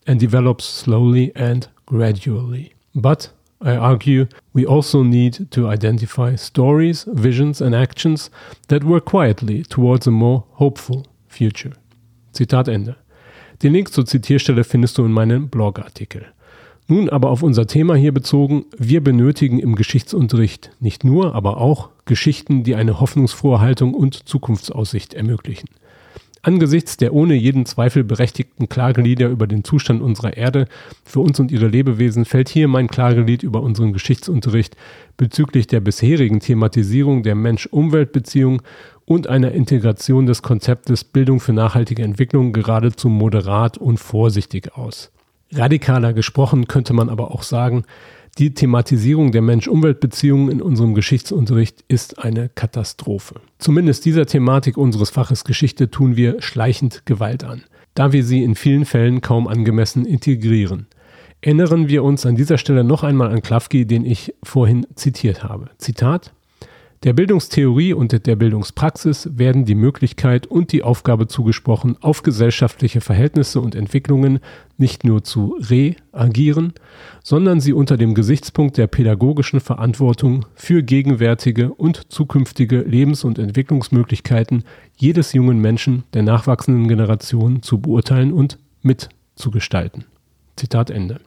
and 0.08 0.20
develops 0.20 0.66
slowly 0.66 1.32
and 1.36 1.68
gradually. 1.86 2.74
But 2.96 3.30
I 3.64 3.78
argue 3.78 4.28
we 4.54 4.66
also 4.66 5.04
need 5.04 5.52
to 5.52 5.72
identify 5.72 6.36
stories, 6.36 7.08
visions 7.14 7.62
and 7.62 7.76
actions 7.76 8.32
that 8.68 8.84
work 8.84 9.06
quietly 9.06 9.64
towards 9.64 10.08
a 10.08 10.12
more 10.12 10.44
hopeful 10.58 11.04
future. 11.28 11.74
Zitat 12.34 12.68
Ende. 12.68 12.96
Den 13.62 13.74
Link 13.74 13.94
zur 13.94 14.06
Zitierstelle 14.06 14.64
findest 14.64 14.98
du 14.98 15.06
in 15.06 15.12
meinem 15.12 15.50
Blogartikel. 15.50 16.26
Nun 16.88 17.10
aber 17.10 17.30
auf 17.30 17.44
unser 17.44 17.68
Thema 17.68 17.96
hier 17.96 18.12
bezogen, 18.12 18.66
wir 18.78 19.04
benötigen 19.04 19.60
im 19.60 19.76
Geschichtsunterricht 19.76 20.72
nicht 20.80 21.04
nur, 21.04 21.36
aber 21.36 21.58
auch 21.58 21.90
Geschichten, 22.06 22.64
die 22.64 22.76
eine 22.76 23.00
hoffnungsfrohe 23.00 23.62
Haltung 23.62 23.94
und 23.94 24.28
Zukunftsaussicht 24.28 25.14
ermöglichen. 25.14 25.70
Angesichts 26.44 26.98
der 26.98 27.14
ohne 27.14 27.36
jeden 27.36 27.68
Zweifel 27.68 28.04
berechtigten 28.04 28.68
Klagelieder 28.68 29.30
über 29.30 29.46
den 29.46 29.64
Zustand 29.64 30.02
unserer 30.02 30.36
Erde 30.36 30.68
für 31.06 31.20
uns 31.20 31.40
und 31.40 31.52
ihre 31.52 31.68
Lebewesen 31.68 32.26
fällt 32.26 32.50
hier 32.50 32.68
mein 32.68 32.88
Klagelied 32.88 33.44
über 33.44 33.62
unseren 33.62 33.94
Geschichtsunterricht 33.94 34.76
bezüglich 35.18 35.68
der 35.68 35.82
bisherigen 35.82 36.40
Thematisierung 36.40 37.22
der 37.22 37.36
Mensch-Umwelt-Beziehung 37.36 38.64
und 39.06 39.28
einer 39.28 39.52
Integration 39.52 40.26
des 40.26 40.42
Konzeptes 40.42 41.04
Bildung 41.04 41.40
für 41.40 41.54
nachhaltige 41.54 42.02
Entwicklung 42.02 42.54
geradezu 42.54 43.10
moderat 43.10 43.78
und 43.78 44.00
vorsichtig 44.00 44.76
aus. 44.76 45.12
Radikaler 45.54 46.14
gesprochen 46.14 46.68
könnte 46.68 46.94
man 46.94 47.10
aber 47.10 47.32
auch 47.32 47.44
sagen, 47.44 47.84
die 48.38 48.54
Thematisierung 48.54 49.32
der 49.32 49.42
Mensch-Umwelt-Beziehungen 49.42 50.50
in 50.50 50.62
unserem 50.62 50.94
Geschichtsunterricht 50.94 51.84
ist 51.88 52.20
eine 52.20 52.50
Katastrophe. 52.50 53.42
Zumindest 53.58 54.06
dieser 54.06 54.26
Thematik 54.26 54.78
unseres 54.78 55.10
Faches 55.10 55.44
Geschichte 55.44 55.92
tun 55.92 56.16
wir 56.16 56.42
schleichend 56.42 57.06
Gewalt 57.06 57.44
an, 57.44 57.64
da 57.94 58.14
wir 58.14 58.24
sie 58.24 58.44
in 58.44 58.56
vielen 58.56 58.86
Fällen 58.86 59.22
kaum 59.22 59.48
angemessen 59.48 60.06
integrieren. 60.06 60.88
Erinnern 61.42 61.90
wir 61.90 62.04
uns 62.04 62.26
an 62.26 62.36
dieser 62.36 62.58
Stelle 62.58 62.84
noch 62.84 63.04
einmal 63.04 63.32
an 63.32 63.42
Klafki, 63.42 63.86
den 63.86 64.06
ich 64.06 64.34
vorhin 64.44 64.86
zitiert 64.96 65.44
habe. 65.44 65.70
Zitat 65.78 66.34
Der 67.04 67.14
Bildungstheorie 67.14 67.94
und 67.94 68.28
der 68.28 68.36
Bildungspraxis 68.36 69.28
werden 69.36 69.66
die 69.66 69.74
Möglichkeit 69.74 70.46
und 70.46 70.72
die 70.72 70.84
Aufgabe 70.84 71.28
zugesprochen, 71.28 71.98
auf 72.00 72.22
gesellschaftliche 72.22 73.02
Verhältnisse 73.02 73.60
und 73.60 73.74
Entwicklungen 73.74 74.38
nicht 74.78 75.04
nur 75.04 75.24
zu 75.24 75.58
reagieren, 75.60 76.74
sondern 77.24 77.60
sie 77.60 77.74
unter 77.74 77.98
dem 77.98 78.14
Gesichtspunkt 78.14 78.78
der 78.78 78.86
pädagogischen 78.86 79.62
Verantwortung 79.62 80.46
für 80.54 80.84
gegenwärtige 80.84 81.74
und 81.74 82.12
zukünftige 82.14 82.82
Lebens- 82.82 83.24
und 83.24 83.40
Entwicklungsmöglichkeiten 83.40 84.64
jedes 84.96 85.34
jungen 85.34 85.60
Menschen 85.60 86.04
der 86.14 86.22
nachwachsenden 86.22 86.88
Generation 86.88 87.64
zu 87.64 87.82
beurteilen 87.82 88.32
und 88.32 88.60
mitzugestalten. 88.84 90.06
Zitat 90.56 90.92
Ende. 90.92 91.20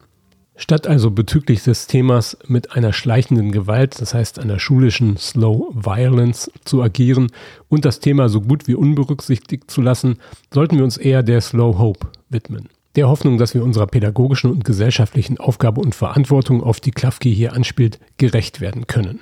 Statt 0.57 0.87
also 0.87 1.11
bezüglich 1.11 1.63
des 1.63 1.87
Themas 1.87 2.37
mit 2.47 2.71
einer 2.71 2.93
schleichenden 2.93 3.51
Gewalt, 3.51 3.99
das 3.99 4.13
heißt 4.13 4.39
einer 4.39 4.57
schulischen 4.57 5.17
Slow 5.17 5.69
Violence, 5.73 6.49
zu 6.63 6.81
agieren 6.81 7.27
und 7.67 7.83
das 7.83 7.99
Thema 7.99 8.29
so 8.29 8.39
gut 8.39 8.67
wie 8.67 8.75
unberücksichtigt 8.75 9.69
zu 9.69 9.81
lassen, 9.81 10.17
sollten 10.53 10.77
wir 10.77 10.85
uns 10.85 10.97
eher 10.97 11.23
der 11.23 11.41
Slow 11.41 11.77
Hope 11.77 12.07
widmen. 12.29 12.69
Der 12.95 13.09
Hoffnung, 13.09 13.37
dass 13.37 13.53
wir 13.53 13.63
unserer 13.63 13.87
pädagogischen 13.87 14.49
und 14.49 14.63
gesellschaftlichen 14.63 15.37
Aufgabe 15.37 15.81
und 15.81 15.93
Verantwortung, 15.93 16.63
auf 16.63 16.79
die 16.79 16.91
Klafki 16.91 17.35
hier 17.35 17.51
anspielt, 17.51 17.99
gerecht 18.17 18.61
werden 18.61 18.87
können 18.87 19.19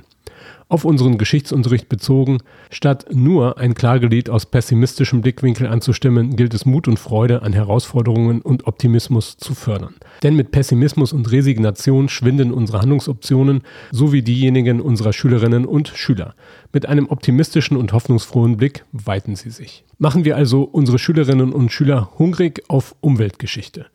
auf 0.69 0.86
unseren 0.86 1.17
Geschichtsunterricht 1.17 1.89
bezogen. 1.89 2.39
Statt 2.69 3.06
nur 3.12 3.58
ein 3.58 3.73
Klagelied 3.73 4.29
aus 4.29 4.45
pessimistischem 4.45 5.21
Blickwinkel 5.21 5.67
anzustimmen, 5.67 6.36
gilt 6.36 6.53
es 6.53 6.65
Mut 6.65 6.88
und 6.88 6.97
Freude 6.97 7.41
an 7.41 7.53
Herausforderungen 7.53 8.41
und 8.41 8.67
Optimismus 8.67 9.38
zu 9.38 9.53
fördern. 9.53 9.95
Denn 10.23 10.36
mit 10.36 10.51
Pessimismus 10.51 11.13
und 11.13 11.32
Resignation 11.32 12.10
schwinden 12.10 12.51
unsere 12.51 12.79
Handlungsoptionen 12.79 13.62
sowie 13.91 14.21
diejenigen 14.21 14.82
unserer 14.82 15.13
Schülerinnen 15.13 15.65
und 15.65 15.89
Schüler. 15.89 16.36
Mit 16.71 16.88
einem 16.88 17.08
optimistischen 17.10 17.77
und 17.77 17.93
hoffnungsfrohen 17.93 18.58
Blick 18.58 18.86
weiten 18.91 19.36
sie 19.36 19.51
sich. 19.51 19.84
Machen 19.99 20.25
wir 20.25 20.36
also 20.36 20.63
unsere 20.63 20.99
Schülerinnen 20.99 21.53
und 21.53 21.71
Schüler 21.71 22.12
hungrig 22.17 22.63
auf 22.67 22.95
Umweltgeschichte 23.01 23.86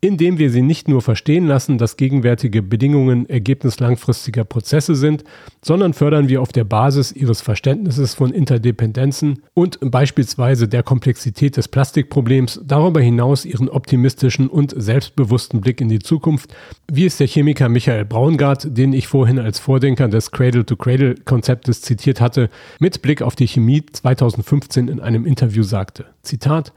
indem 0.00 0.38
wir 0.38 0.50
sie 0.50 0.62
nicht 0.62 0.88
nur 0.88 1.00
verstehen 1.00 1.46
lassen, 1.46 1.78
dass 1.78 1.96
gegenwärtige 1.96 2.62
Bedingungen 2.62 3.28
Ergebnis 3.28 3.80
langfristiger 3.80 4.44
Prozesse 4.44 4.94
sind, 4.94 5.24
sondern 5.62 5.94
fördern 5.94 6.28
wir 6.28 6.42
auf 6.42 6.52
der 6.52 6.64
Basis 6.64 7.12
ihres 7.12 7.40
Verständnisses 7.40 8.14
von 8.14 8.30
Interdependenzen 8.30 9.42
und 9.54 9.78
beispielsweise 9.80 10.68
der 10.68 10.82
Komplexität 10.82 11.56
des 11.56 11.68
Plastikproblems 11.68 12.60
darüber 12.64 13.00
hinaus 13.00 13.44
ihren 13.44 13.68
optimistischen 13.68 14.48
und 14.48 14.74
selbstbewussten 14.76 15.62
Blick 15.62 15.80
in 15.80 15.88
die 15.88 15.98
Zukunft, 15.98 16.54
wie 16.92 17.06
es 17.06 17.16
der 17.16 17.26
Chemiker 17.26 17.68
Michael 17.68 18.04
Braungart, 18.04 18.76
den 18.76 18.92
ich 18.92 19.08
vorhin 19.08 19.38
als 19.38 19.58
Vordenker 19.58 20.08
des 20.08 20.30
Cradle-to-Cradle-Konzeptes 20.30 21.80
zitiert 21.80 22.20
hatte, 22.20 22.50
mit 22.78 23.00
Blick 23.00 23.22
auf 23.22 23.34
die 23.34 23.48
Chemie 23.48 23.84
2015 23.84 24.88
in 24.88 25.00
einem 25.00 25.24
Interview 25.24 25.62
sagte. 25.62 26.06
Zitat 26.22 26.72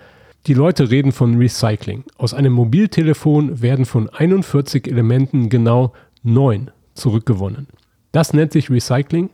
die 0.48 0.54
Leute 0.54 0.90
reden 0.90 1.12
von 1.12 1.38
Recycling. 1.38 2.04
Aus 2.18 2.34
einem 2.34 2.54
Mobiltelefon 2.54 3.62
werden 3.62 3.86
von 3.86 4.10
41 4.10 4.88
Elementen 4.88 5.50
genau 5.50 5.94
9 6.24 6.72
zurückgewonnen. 6.94 7.68
Das 8.12 8.34
nennt 8.34 8.54
sich 8.54 8.70
Recycling. 8.70 9.30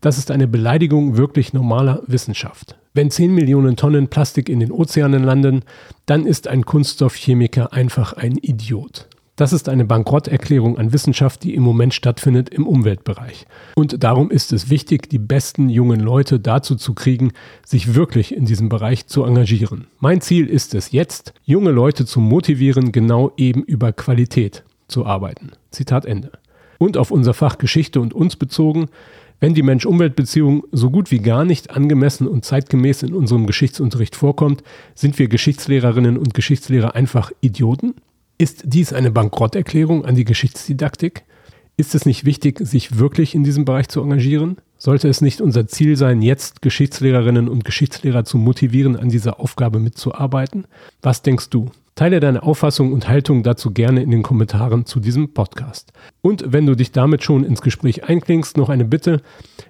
Das 0.00 0.18
ist 0.18 0.30
eine 0.30 0.48
Beleidigung 0.48 1.16
wirklich 1.16 1.52
normaler 1.52 2.02
Wissenschaft. 2.06 2.76
Wenn 2.92 3.10
10 3.10 3.32
Millionen 3.32 3.76
Tonnen 3.76 4.08
Plastik 4.08 4.48
in 4.48 4.60
den 4.60 4.72
Ozeanen 4.72 5.22
landen, 5.22 5.62
dann 6.06 6.26
ist 6.26 6.48
ein 6.48 6.64
Kunststoffchemiker 6.64 7.72
einfach 7.72 8.12
ein 8.14 8.36
Idiot. 8.36 9.08
Das 9.38 9.52
ist 9.52 9.68
eine 9.68 9.84
Bankrotterklärung 9.84 10.78
an 10.78 10.92
Wissenschaft, 10.92 11.44
die 11.44 11.54
im 11.54 11.62
Moment 11.62 11.94
stattfindet 11.94 12.48
im 12.48 12.66
Umweltbereich. 12.66 13.46
Und 13.76 14.02
darum 14.02 14.32
ist 14.32 14.52
es 14.52 14.68
wichtig, 14.68 15.08
die 15.08 15.20
besten 15.20 15.68
jungen 15.68 16.00
Leute 16.00 16.40
dazu 16.40 16.74
zu 16.74 16.92
kriegen, 16.92 17.30
sich 17.64 17.94
wirklich 17.94 18.34
in 18.34 18.46
diesem 18.46 18.68
Bereich 18.68 19.06
zu 19.06 19.22
engagieren. 19.22 19.86
Mein 20.00 20.20
Ziel 20.20 20.48
ist 20.48 20.74
es 20.74 20.90
jetzt, 20.90 21.34
junge 21.44 21.70
Leute 21.70 22.04
zu 22.04 22.18
motivieren, 22.18 22.90
genau 22.90 23.30
eben 23.36 23.62
über 23.62 23.92
Qualität 23.92 24.64
zu 24.88 25.06
arbeiten. 25.06 25.52
Zitat 25.70 26.04
Ende. 26.04 26.32
Und 26.78 26.96
auf 26.96 27.12
unser 27.12 27.32
Fach 27.32 27.58
Geschichte 27.58 28.00
und 28.00 28.14
uns 28.14 28.34
bezogen, 28.34 28.86
wenn 29.38 29.54
die 29.54 29.62
Mensch-Umwelt-Beziehung 29.62 30.64
so 30.72 30.90
gut 30.90 31.12
wie 31.12 31.20
gar 31.20 31.44
nicht 31.44 31.70
angemessen 31.70 32.26
und 32.26 32.44
zeitgemäß 32.44 33.04
in 33.04 33.14
unserem 33.14 33.46
Geschichtsunterricht 33.46 34.16
vorkommt, 34.16 34.64
sind 34.96 35.16
wir 35.20 35.28
Geschichtslehrerinnen 35.28 36.18
und 36.18 36.34
Geschichtslehrer 36.34 36.96
einfach 36.96 37.30
Idioten? 37.40 37.94
Ist 38.40 38.62
dies 38.66 38.92
eine 38.92 39.10
Bankrotterklärung 39.10 40.04
an 40.04 40.14
die 40.14 40.24
Geschichtsdidaktik? 40.24 41.24
Ist 41.76 41.96
es 41.96 42.06
nicht 42.06 42.24
wichtig, 42.24 42.60
sich 42.60 42.96
wirklich 42.96 43.34
in 43.34 43.42
diesem 43.42 43.64
Bereich 43.64 43.88
zu 43.88 44.00
engagieren? 44.00 44.58
Sollte 44.78 45.08
es 45.08 45.20
nicht 45.20 45.40
unser 45.40 45.66
Ziel 45.66 45.96
sein, 45.96 46.22
jetzt 46.22 46.62
Geschichtslehrerinnen 46.62 47.48
und 47.48 47.64
Geschichtslehrer 47.64 48.24
zu 48.24 48.38
motivieren, 48.38 48.94
an 48.94 49.08
dieser 49.08 49.40
Aufgabe 49.40 49.80
mitzuarbeiten? 49.80 50.66
Was 51.02 51.22
denkst 51.22 51.50
du? 51.50 51.72
Teile 51.98 52.20
deine 52.20 52.44
Auffassung 52.44 52.92
und 52.92 53.08
Haltung 53.08 53.42
dazu 53.42 53.72
gerne 53.72 54.04
in 54.04 54.12
den 54.12 54.22
Kommentaren 54.22 54.86
zu 54.86 55.00
diesem 55.00 55.34
Podcast. 55.34 55.92
Und 56.20 56.52
wenn 56.52 56.64
du 56.64 56.76
dich 56.76 56.92
damit 56.92 57.24
schon 57.24 57.42
ins 57.42 57.60
Gespräch 57.60 58.04
einklingst, 58.04 58.56
noch 58.56 58.68
eine 58.68 58.84
Bitte. 58.84 59.20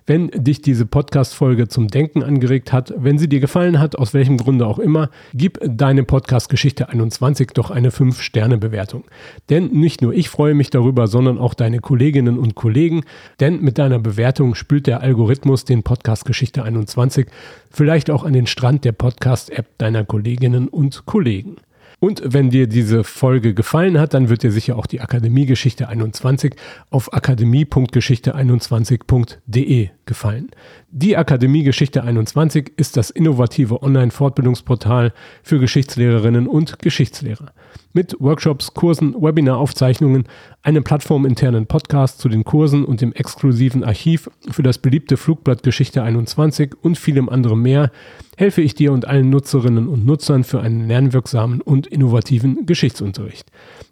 Wenn 0.04 0.28
dich 0.28 0.60
diese 0.60 0.84
Podcast-Folge 0.84 1.68
zum 1.68 1.88
Denken 1.88 2.22
angeregt 2.22 2.70
hat, 2.70 2.92
wenn 2.98 3.16
sie 3.16 3.30
dir 3.30 3.40
gefallen 3.40 3.80
hat, 3.80 3.96
aus 3.96 4.12
welchem 4.12 4.36
Grunde 4.36 4.66
auch 4.66 4.78
immer, 4.78 5.08
gib 5.32 5.58
deine 5.64 6.04
Podcast-Geschichte 6.04 6.90
21 6.90 7.52
doch 7.54 7.70
eine 7.70 7.88
5-Sterne-Bewertung. 7.88 9.04
Denn 9.48 9.68
nicht 9.68 10.02
nur 10.02 10.12
ich 10.12 10.28
freue 10.28 10.52
mich 10.52 10.68
darüber, 10.68 11.06
sondern 11.06 11.38
auch 11.38 11.54
deine 11.54 11.78
Kolleginnen 11.78 12.38
und 12.38 12.54
Kollegen. 12.54 13.04
Denn 13.40 13.62
mit 13.62 13.78
deiner 13.78 14.00
Bewertung 14.00 14.54
spült 14.54 14.86
der 14.86 15.00
Algorithmus 15.00 15.64
den 15.64 15.82
Podcast 15.82 16.26
Geschichte 16.26 16.62
21 16.62 17.26
vielleicht 17.70 18.10
auch 18.10 18.24
an 18.24 18.34
den 18.34 18.46
Strand 18.46 18.84
der 18.84 18.92
Podcast-App 18.92 19.78
deiner 19.78 20.04
Kolleginnen 20.04 20.68
und 20.68 21.06
Kollegen. 21.06 21.56
Und 22.00 22.22
wenn 22.24 22.50
dir 22.50 22.66
diese 22.68 23.02
Folge 23.02 23.54
gefallen 23.54 23.98
hat, 23.98 24.14
dann 24.14 24.28
wird 24.28 24.44
dir 24.44 24.52
sicher 24.52 24.76
auch 24.76 24.86
die 24.86 25.00
Akademie 25.00 25.46
Geschichte 25.46 25.88
21 25.88 26.54
auf 26.90 27.12
akademie.geschichte21.de 27.12 29.88
gefallen. 30.06 30.52
Die 30.90 31.16
Akademie 31.16 31.64
Geschichte 31.64 32.04
21 32.04 32.74
ist 32.76 32.96
das 32.96 33.10
innovative 33.10 33.82
Online-Fortbildungsportal 33.82 35.12
für 35.42 35.58
Geschichtslehrerinnen 35.58 36.46
und 36.46 36.78
Geschichtslehrer. 36.78 37.52
Mit 37.98 38.14
Workshops, 38.20 38.74
Kursen, 38.74 39.20
Webinaraufzeichnungen, 39.20 40.28
einem 40.62 40.84
plattforminternen 40.84 41.66
Podcast 41.66 42.20
zu 42.20 42.28
den 42.28 42.44
Kursen 42.44 42.84
und 42.84 43.00
dem 43.00 43.12
exklusiven 43.12 43.82
Archiv 43.82 44.30
für 44.52 44.62
das 44.62 44.78
beliebte 44.78 45.16
Flugblatt 45.16 45.64
Geschichte 45.64 46.04
21 46.04 46.76
und 46.80 46.96
vielem 46.96 47.28
anderem 47.28 47.60
mehr 47.60 47.90
helfe 48.36 48.62
ich 48.62 48.76
dir 48.76 48.92
und 48.92 49.08
allen 49.08 49.30
Nutzerinnen 49.30 49.88
und 49.88 50.06
Nutzern 50.06 50.44
für 50.44 50.60
einen 50.60 50.86
lernwirksamen 50.86 51.60
und 51.60 51.88
innovativen 51.88 52.66
Geschichtsunterricht. 52.66 53.50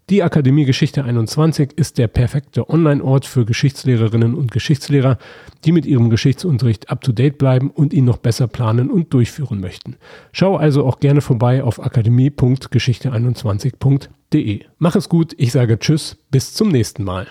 Die 0.09 0.23
Akademie 0.23 0.66
Geschichte 0.66 1.03
21 1.03 1.73
ist 1.75 1.99
der 1.99 2.07
perfekte 2.07 2.71
Online-Ort 2.71 3.27
für 3.27 3.45
Geschichtslehrerinnen 3.45 4.37
und 4.37 4.53
Geschichtslehrer, 4.53 5.19
die 5.64 5.73
mit 5.73 5.85
ihrem 5.85 6.11
Geschichtsunterricht 6.11 6.90
up-to-date 6.90 7.38
bleiben 7.38 7.71
und 7.71 7.92
ihn 7.92 8.05
noch 8.05 8.19
besser 8.19 8.47
planen 8.47 8.88
und 8.88 9.12
durchführen 9.12 9.59
möchten. 9.59 9.97
Schau 10.31 10.57
also 10.57 10.87
auch 10.87 11.01
gerne 11.01 11.23
vorbei 11.23 11.64
auf 11.64 11.85
akademie.geschichte21.de. 11.85 14.61
Mach 14.79 14.95
es 14.95 15.09
gut, 15.09 15.35
ich 15.38 15.51
sage 15.51 15.77
Tschüss, 15.77 16.16
bis 16.31 16.55
zum 16.55 16.69
nächsten 16.69 17.03
Mal. 17.03 17.27